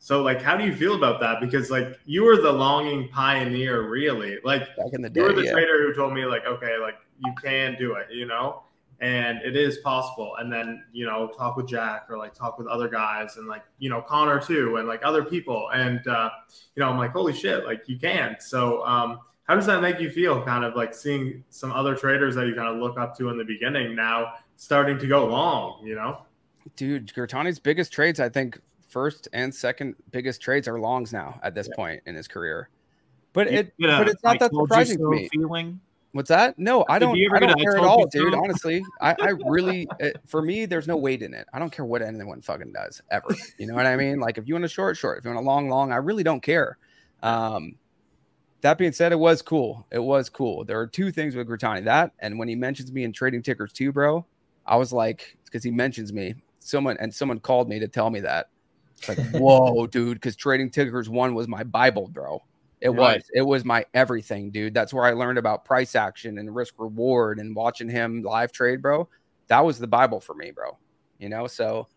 [0.00, 1.40] So like how do you feel about that?
[1.40, 4.38] Because like you were the longing pioneer really.
[4.42, 5.20] Like back in the day.
[5.20, 5.52] You were the yeah.
[5.52, 8.64] trader who told me like, okay, like you can do it, you know?
[9.00, 10.34] And it is possible.
[10.38, 13.62] And then, you know, talk with Jack or like talk with other guys and like,
[13.78, 15.70] you know, Connor too and like other people.
[15.72, 16.30] And uh,
[16.74, 18.36] you know, I'm like, holy shit, like you can.
[18.40, 22.34] So um how does that make you feel kind of like seeing some other traders
[22.34, 25.84] that you kind of look up to in the beginning now starting to go long
[25.84, 26.20] you know
[26.76, 31.54] dude Grittani's biggest trades i think first and second biggest trades are longs now at
[31.54, 31.76] this yeah.
[31.76, 32.68] point in his career
[33.32, 35.80] but it but it's not that surprising to me feeling
[36.12, 36.58] What's that?
[36.58, 37.18] No, I don't.
[37.34, 38.34] I don't care at all, dude.
[38.34, 41.46] Honestly, I, I really, it, for me, there's no weight in it.
[41.52, 43.28] I don't care what anyone fucking does ever.
[43.58, 44.18] You know what I mean?
[44.18, 45.18] Like if you want a short, short.
[45.18, 45.92] If you want a long, long.
[45.92, 46.78] I really don't care.
[47.22, 47.74] Um,
[48.62, 49.86] that being said, it was cool.
[49.90, 50.64] It was cool.
[50.64, 51.84] There are two things with Grittani.
[51.84, 54.24] That and when he mentions me in trading tickers too, bro,
[54.66, 56.34] I was like, because he mentions me.
[56.60, 58.48] Someone and someone called me to tell me that.
[58.96, 62.42] It's like, whoa, dude, because trading tickers one was my Bible, bro.
[62.80, 63.16] It right.
[63.16, 63.24] was.
[63.34, 64.74] It was my everything, dude.
[64.74, 68.82] That's where I learned about price action and risk reward and watching him live trade,
[68.82, 69.08] bro.
[69.48, 70.78] That was the Bible for me, bro.
[71.18, 71.88] You know, so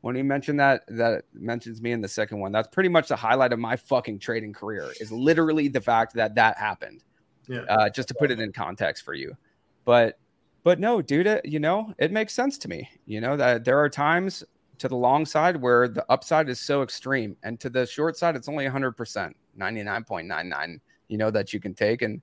[0.00, 3.16] when he mentioned that that mentions me in the second one that's pretty much the
[3.16, 7.02] highlight of my fucking trading career is literally the fact that that happened
[7.48, 7.62] Yeah.
[7.62, 9.36] Uh, just to put it in context for you.
[9.84, 10.18] But
[10.64, 12.90] but no, dude, it, you know, it makes sense to me.
[13.06, 14.44] You know, that there are times
[14.78, 18.36] to the long side where the upside is so extreme and to the short side
[18.36, 22.22] it's only 100%, 99.99, you know, that you can take and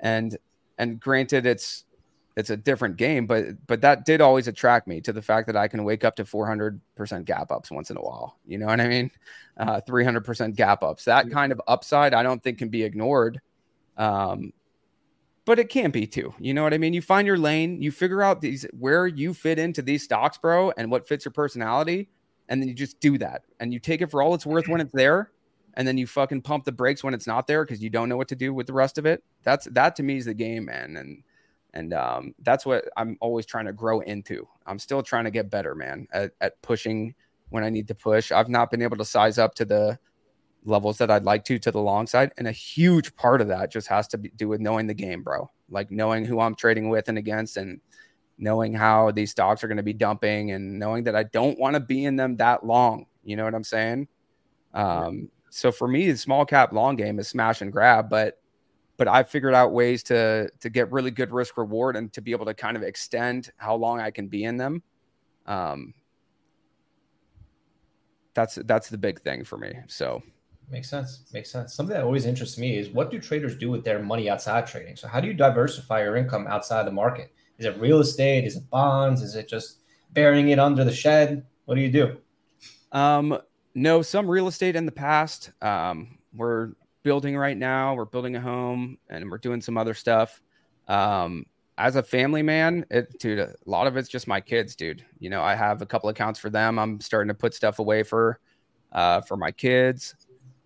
[0.00, 0.36] and
[0.78, 1.84] and granted it's
[2.36, 5.56] it's a different game, but but that did always attract me to the fact that
[5.56, 6.80] I can wake up to 400%
[7.24, 8.38] gap ups once in a while.
[8.46, 9.10] You know what I mean?
[9.56, 11.04] Uh, 300% gap ups.
[11.04, 13.40] That kind of upside, I don't think can be ignored.
[13.96, 14.52] Um,
[15.44, 16.34] but it can be too.
[16.38, 16.94] You know what I mean?
[16.94, 20.72] You find your lane, you figure out these where you fit into these stocks, bro,
[20.76, 22.08] and what fits your personality,
[22.48, 24.80] and then you just do that, and you take it for all it's worth when
[24.80, 25.30] it's there,
[25.74, 28.16] and then you fucking pump the brakes when it's not there because you don't know
[28.16, 29.22] what to do with the rest of it.
[29.42, 31.22] That's that to me is the game, man, and
[31.72, 34.46] and um, that's what I'm always trying to grow into.
[34.66, 37.14] I'm still trying to get better, man, at, at pushing
[37.50, 38.32] when I need to push.
[38.32, 39.98] I've not been able to size up to the
[40.64, 42.32] levels that I'd like to to the long side.
[42.36, 45.22] And a huge part of that just has to be, do with knowing the game,
[45.22, 45.50] bro.
[45.70, 47.80] Like knowing who I'm trading with and against and
[48.38, 51.74] knowing how these stocks are going to be dumping and knowing that I don't want
[51.74, 53.06] to be in them that long.
[53.22, 54.08] You know what I'm saying?
[54.74, 58.38] Um, so for me, the small cap long game is smash and grab, but
[58.96, 62.32] but I've figured out ways to to get really good risk reward and to be
[62.32, 64.82] able to kind of extend how long I can be in them.
[65.46, 65.94] Um,
[68.34, 69.74] that's that's the big thing for me.
[69.86, 70.22] So
[70.70, 71.24] Makes sense.
[71.32, 71.74] Makes sense.
[71.74, 74.94] Something that always interests me is what do traders do with their money outside trading?
[74.96, 77.32] So how do you diversify your income outside the market?
[77.58, 78.44] Is it real estate?
[78.44, 79.20] Is it bonds?
[79.20, 79.78] Is it just
[80.12, 81.44] burying it under the shed?
[81.64, 82.18] What do you do?
[82.92, 83.38] Um,
[83.74, 85.50] no, some real estate in the past.
[85.60, 86.70] Um, we're
[87.02, 87.94] building right now.
[87.94, 90.40] We're building a home and we're doing some other stuff.
[90.86, 91.46] Um,
[91.78, 95.04] as a family man, it, dude, a lot of it's just my kids, dude.
[95.18, 96.78] You know, I have a couple accounts for them.
[96.78, 98.38] I'm starting to put stuff away for,
[98.92, 100.14] uh, for my kids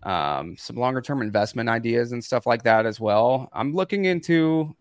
[0.05, 3.49] um, some longer term investment ideas and stuff like that as well.
[3.51, 4.75] I'm looking into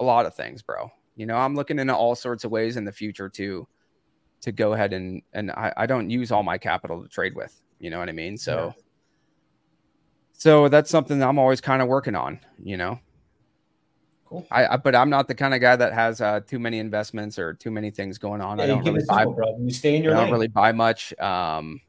[0.00, 0.90] a lot of things, bro.
[1.16, 3.66] You know, I'm looking into all sorts of ways in the future to
[4.40, 7.60] to go ahead and and I, I don't use all my capital to trade with.
[7.78, 8.36] You know what I mean?
[8.36, 8.82] So yeah.
[10.32, 12.40] so that's something that I'm always kind of working on.
[12.62, 12.98] You know.
[14.26, 14.46] Cool.
[14.50, 17.38] I, I, but I'm not the kind of guy that has uh, too many investments
[17.38, 18.58] or too many things going on.
[18.58, 19.24] Yeah, I don't really buy.
[19.24, 19.56] bro.
[19.58, 20.14] You stay in your.
[20.14, 21.18] I don't really buy much.
[21.18, 21.80] Um,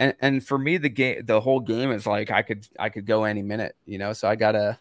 [0.00, 3.06] and and for me the game the whole game is like i could i could
[3.06, 4.12] go any minute you know?
[4.12, 4.76] So i gotta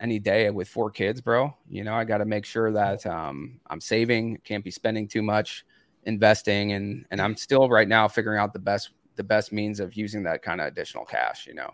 [0.00, 3.80] any day with four kids bro you know i gotta make sure that um i'm
[3.80, 5.64] saving can't be spending too much
[6.02, 9.94] investing and and i'm still right now figuring out the best the best means of
[9.94, 11.70] using that kind of additional cash you know?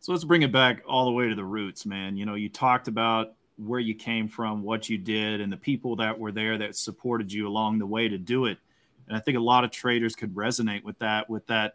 [0.00, 2.16] So let's bring it back all the way to the roots man.
[2.16, 5.96] You know you talked about where you came from what you did and the people
[5.96, 8.58] that were there that supported you along the way to do it
[9.08, 11.74] and I think a lot of traders could resonate with that, with that.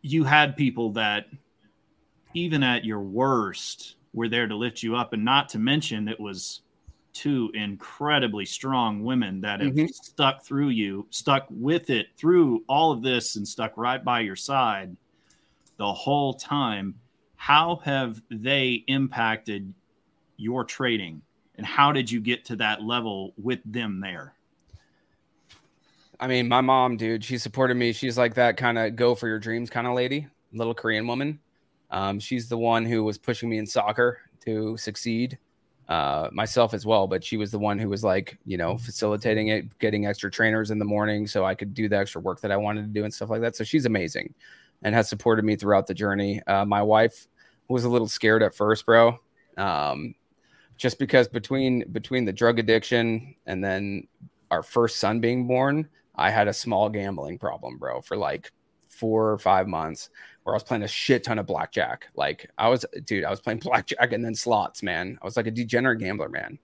[0.00, 1.26] You had people that,
[2.34, 5.12] even at your worst, were there to lift you up.
[5.12, 6.62] And not to mention, it was
[7.12, 9.86] two incredibly strong women that have mm-hmm.
[9.86, 14.36] stuck through you, stuck with it through all of this, and stuck right by your
[14.36, 14.96] side
[15.76, 16.94] the whole time.
[17.36, 19.72] How have they impacted
[20.36, 21.22] your trading?
[21.56, 24.34] And how did you get to that level with them there?
[26.22, 27.92] I mean, my mom, dude, she supported me.
[27.92, 31.40] She's like that kind of go for your dreams kind of lady, little Korean woman.
[31.90, 35.36] Um, she's the one who was pushing me in soccer to succeed,
[35.88, 37.08] uh, myself as well.
[37.08, 40.70] But she was the one who was like, you know, facilitating it, getting extra trainers
[40.70, 43.02] in the morning so I could do the extra work that I wanted to do
[43.02, 43.56] and stuff like that.
[43.56, 44.32] So she's amazing
[44.84, 46.40] and has supported me throughout the journey.
[46.46, 47.26] Uh, my wife
[47.66, 49.18] was a little scared at first, bro.
[49.56, 50.14] Um,
[50.76, 54.06] just because between between the drug addiction and then
[54.52, 58.52] our first son being born, I had a small gambling problem, bro, for like
[58.86, 60.10] four or five months
[60.42, 62.08] where I was playing a shit ton of blackjack.
[62.14, 65.18] Like I was, dude, I was playing blackjack and then slots, man.
[65.22, 66.58] I was like a degenerate gambler, man.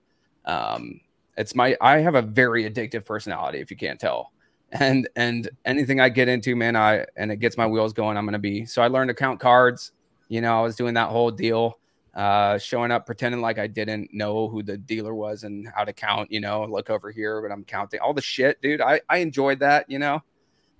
[0.45, 1.01] Um,
[1.37, 4.31] it's my, I have a very addictive personality, if you can't tell.
[4.71, 8.25] And and anything I get into, man, I and it gets my wheels going, I'm
[8.25, 8.65] gonna be.
[8.65, 9.93] So I learned to count cards.
[10.27, 11.79] You know, I was doing that whole deal
[12.15, 15.93] uh, showing up pretending like I didn't know who the dealer was and how to
[15.93, 18.81] count, you know, look over here, but I'm counting all the shit, dude.
[18.81, 20.23] I, I enjoyed that, you know.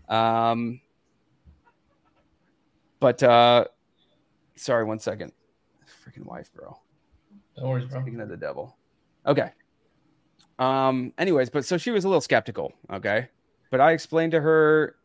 [0.08, 0.82] Um,
[3.00, 3.66] but uh,
[4.56, 5.32] sorry, one second.
[6.04, 6.78] Freaking wife, bro.
[7.58, 8.02] No worries, bro.
[8.02, 8.76] Speaking of the devil.
[9.26, 9.52] Okay.
[10.58, 13.30] Um, anyways, but so she was a little skeptical, okay.
[13.72, 14.96] But I explained to her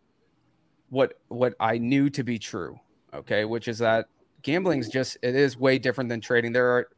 [0.89, 2.79] what what I knew to be true,
[3.13, 4.09] okay, which is that
[4.45, 6.53] gambling's just it is way different than trading.
[6.53, 6.89] There are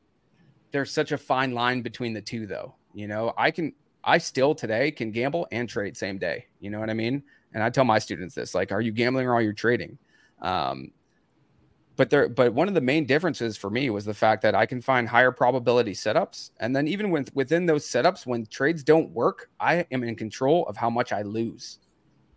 [0.72, 2.74] there's such a fine line between the two though.
[2.92, 3.72] You know, I can
[4.04, 6.46] I still today can gamble and trade same day.
[6.60, 7.22] You know what I mean?
[7.54, 9.96] And I tell my students this like, are you gambling or are you trading?
[10.42, 10.90] Um,
[11.94, 14.66] but there but one of the main differences for me was the fact that I
[14.66, 19.10] can find higher probability setups and then even with within those setups when trades don't
[19.10, 21.78] work, I am in control of how much I lose.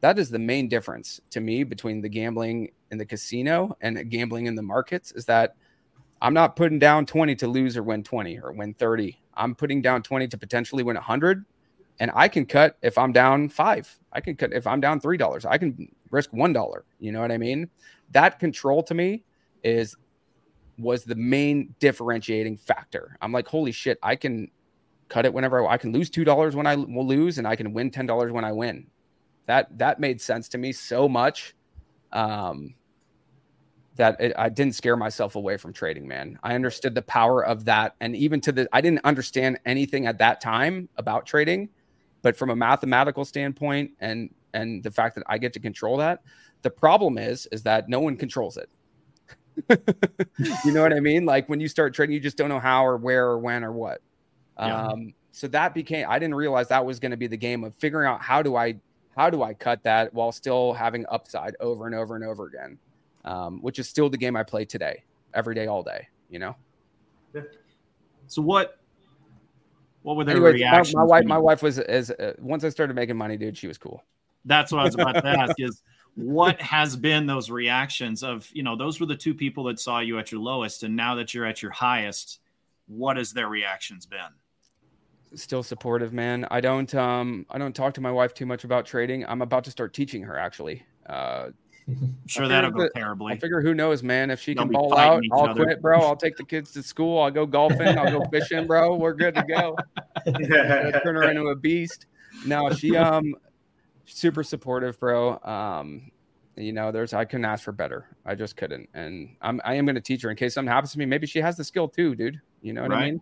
[0.01, 4.46] That is the main difference to me between the gambling in the casino and gambling
[4.46, 5.56] in the markets is that
[6.22, 9.22] I'm not putting down 20 to lose or win 20 or win 30.
[9.36, 11.46] I'm putting down 20 to potentially win 100
[12.00, 14.00] and I can cut if I'm down 5.
[14.14, 15.46] I can cut if I'm down $3.
[15.46, 17.70] I can risk $1, you know what I mean?
[18.12, 19.24] That control to me
[19.64, 19.96] is
[20.78, 23.18] was the main differentiating factor.
[23.22, 24.50] I'm like, holy shit, I can
[25.10, 27.56] cut it whenever I, I can lose two dollars when I will lose, and I
[27.56, 28.88] can win ten dollars when I win.
[29.46, 31.56] That that made sense to me so much
[32.12, 32.76] um,
[34.00, 36.08] that it, I didn't scare myself away from trading.
[36.08, 40.08] Man, I understood the power of that, and even to the I didn't understand anything
[40.08, 41.70] at that time about trading,
[42.22, 46.24] but from a mathematical standpoint and and the fact that I get to control that,
[46.64, 48.70] the problem is is that no one controls it
[50.66, 51.26] you know what I mean?
[51.26, 53.72] Like when you start trading, you just don't know how or where or when or
[53.72, 54.02] what.
[54.58, 54.88] Yeah.
[54.88, 57.76] Um, so that became I didn't realize that was going to be the game of
[57.76, 58.76] figuring out how do I
[59.16, 62.78] how do I cut that while still having upside over and over and over again,
[63.26, 65.03] um, which is still the game I play today,
[65.34, 66.07] every day, all day.
[66.30, 66.55] You know.
[67.34, 67.41] Yeah.
[68.28, 68.78] So what?
[70.03, 70.95] What were their Anyways, reactions?
[70.95, 73.57] My, my wife, my wife was as uh, once I started making money, dude.
[73.57, 74.03] She was cool.
[74.45, 75.55] That's what I was about to ask.
[75.59, 75.82] Is
[76.15, 79.99] what has been those reactions of you know those were the two people that saw
[79.99, 82.39] you at your lowest and now that you're at your highest
[82.88, 84.20] what has their reactions been
[85.36, 88.86] still supportive man i don't um i don't talk to my wife too much about
[88.86, 91.49] trading i'm about to start teaching her actually uh
[92.28, 93.34] sure that'll go terribly.
[93.34, 94.32] I figure who knows, man.
[94.32, 95.66] If she They'll can ball out, I'll other.
[95.66, 96.00] quit, bro.
[96.00, 97.22] I'll take the kids to school.
[97.22, 97.98] I'll go golfing.
[97.98, 98.96] I'll go fishing, bro.
[98.96, 99.78] We're good to go.
[101.04, 102.06] turn her into a beast.
[102.46, 103.36] No, she um
[104.06, 105.40] super supportive, bro.
[105.40, 106.12] Um,
[106.56, 108.06] you know, there's I couldn't ask for better.
[108.26, 108.90] I just couldn't.
[108.94, 111.06] And I'm I am gonna teach her in case something happens to me.
[111.06, 112.40] Maybe she has the skill too, dude.
[112.62, 113.04] You know what right.
[113.04, 113.22] I mean?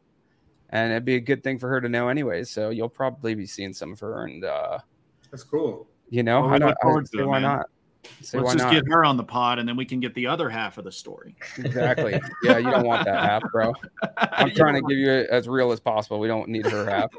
[0.69, 2.49] And it'd be a good thing for her to know anyways.
[2.49, 4.79] So you'll probably be seeing some of her and uh
[5.31, 5.87] that's cool.
[6.09, 7.67] You know, well, I don't I say why not.
[8.21, 8.73] Say Let's just not.
[8.73, 10.91] get her on the pod and then we can get the other half of the
[10.91, 11.35] story.
[11.57, 12.19] Exactly.
[12.43, 13.73] Yeah, you don't want that half, bro.
[14.17, 16.19] I'm trying to give you it as real as possible.
[16.19, 17.11] We don't need her half.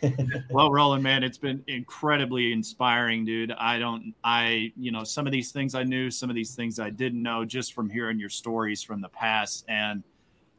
[0.50, 3.52] well, Roland, man, it's been incredibly inspiring, dude.
[3.52, 6.78] I don't, I, you know, some of these things I knew, some of these things
[6.78, 9.64] I didn't know just from hearing your stories from the past.
[9.68, 10.02] And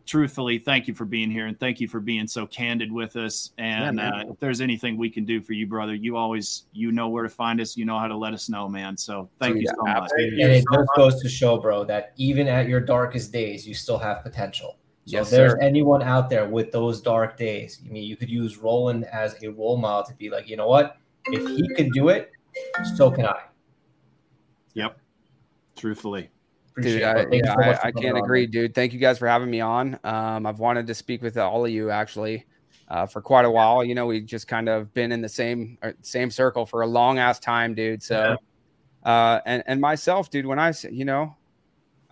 [0.10, 3.52] truthfully, thank you for being here and thank you for being so candid with us.
[3.60, 6.92] And yeah, uh, if there's anything we can do for you, brother, you always, you
[6.92, 7.78] know where to find us.
[7.78, 8.98] You know how to let us know, man.
[8.98, 10.10] So thank you so much.
[10.18, 14.00] And it just goes to show, bro, that even at your darkest days, you still
[14.00, 14.80] have potential.
[15.06, 15.60] So yes, if there's sir.
[15.62, 19.50] anyone out there with those dark days, I mean, you could use Roland as a
[19.50, 20.98] role model to be like, you know what?
[21.28, 22.32] If he could do it,
[22.96, 23.42] so can I.
[24.74, 24.98] Yep.
[25.76, 26.32] Truthfully.
[26.82, 28.52] Dude, I, yeah, so I, I can't agree, on.
[28.52, 28.76] dude.
[28.76, 30.00] Thank you guys for having me on.
[30.04, 32.46] Um, I've wanted to speak with all of you actually
[32.90, 33.84] uh, for quite a while.
[33.84, 36.88] You know, we just kind of been in the same uh, same circle for a
[36.88, 38.04] long ass time, dude.
[38.04, 38.38] So,
[39.06, 39.12] yeah.
[39.12, 41.36] uh, and and myself, dude, when I say, you know,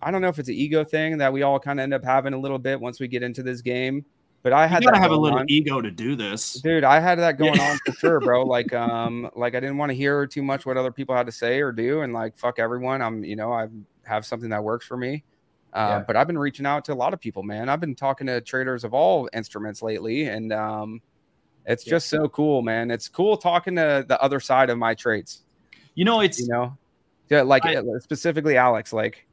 [0.00, 2.04] I don't know if it's an ego thing that we all kind of end up
[2.04, 4.04] having a little bit once we get into this game.
[4.44, 5.46] But I had to have a little on.
[5.48, 6.84] ego to do this, dude.
[6.84, 8.44] I had that going on for sure, bro.
[8.48, 11.32] Like, um, like I didn't want to hear too much what other people had to
[11.32, 13.02] say or do, and like, fuck everyone.
[13.02, 13.66] I'm, you know, I
[14.08, 15.24] have something that works for me.
[15.72, 16.04] Uh, yeah.
[16.06, 17.68] But I've been reaching out to a lot of people, man.
[17.68, 21.02] I've been talking to traders of all instruments lately, and um,
[21.66, 21.90] it's yeah.
[21.90, 22.90] just so cool, man.
[22.90, 25.44] It's cool talking to the other side of my trades.
[25.94, 26.76] You know, it's you know,
[27.28, 29.26] yeah, like I, specifically Alex, like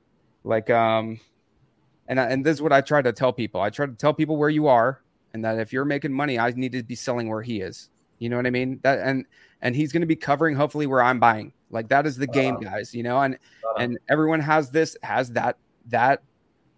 [0.44, 1.20] like, um,
[2.08, 3.62] and and this is what I try to tell people.
[3.62, 5.02] I try to tell people where you are,
[5.34, 7.90] and that if you're making money, I need to be selling where he is.
[8.20, 8.80] You know what I mean?
[8.84, 9.26] That and
[9.62, 11.54] and he's going to be covering hopefully where I'm buying.
[11.70, 12.70] Like that is the game, uh-huh.
[12.70, 12.94] guys.
[12.94, 13.84] You know, and uh-huh.
[13.84, 15.58] and everyone has this has that
[15.88, 16.22] that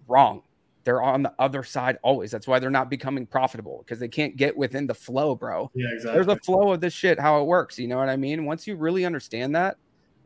[0.07, 0.43] wrong.
[0.83, 2.31] They're on the other side always.
[2.31, 5.69] That's why they're not becoming profitable because they can't get within the flow, bro.
[5.73, 6.13] Yeah, exactly.
[6.13, 7.77] There's a flow of this shit, how it works.
[7.77, 8.45] You know what I mean?
[8.45, 9.75] Once you really understand that,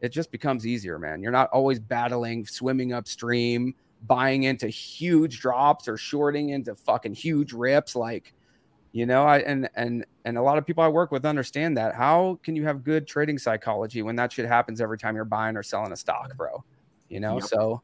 [0.01, 1.24] it just becomes easier, man.
[1.24, 3.74] You're not always battling, swimming upstream,
[4.05, 7.95] buying into huge drops or shorting into fucking huge rips.
[7.95, 8.36] Like,
[8.92, 11.96] you know, I and and and a lot of people I work with understand that.
[11.96, 15.56] How can you have good trading psychology when that shit happens every time you're buying
[15.56, 16.64] or selling a stock, bro?
[17.10, 17.44] You know, yep.
[17.44, 17.82] so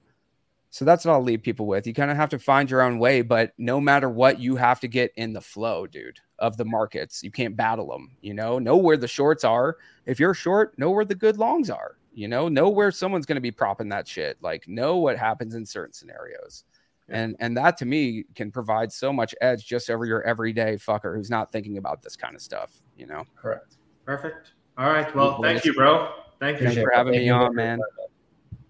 [0.70, 1.88] so that's what I'll leave people with.
[1.88, 4.80] You kind of have to find your own way, but no matter what, you have
[4.82, 7.24] to get in the flow, dude, of the markets.
[7.24, 9.78] You can't battle them, you know, know where the shorts are.
[10.06, 13.36] If you're short, know where the good longs are you know know where someone's going
[13.36, 16.64] to be propping that shit like know what happens in certain scenarios
[17.10, 17.20] yeah.
[17.20, 21.16] and and that to me can provide so much edge just over your everyday fucker
[21.16, 23.24] who's not thinking about this kind of stuff you know?
[23.36, 23.78] Correct.
[24.06, 24.54] Perfect.
[24.78, 25.14] All right.
[25.16, 26.12] Well thank you bro.
[26.40, 26.66] thank you.
[26.66, 27.80] Thanks for having thank me on man.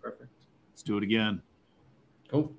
[0.02, 0.32] Perfect.
[0.72, 1.42] Let's do it again.
[2.30, 2.57] Cool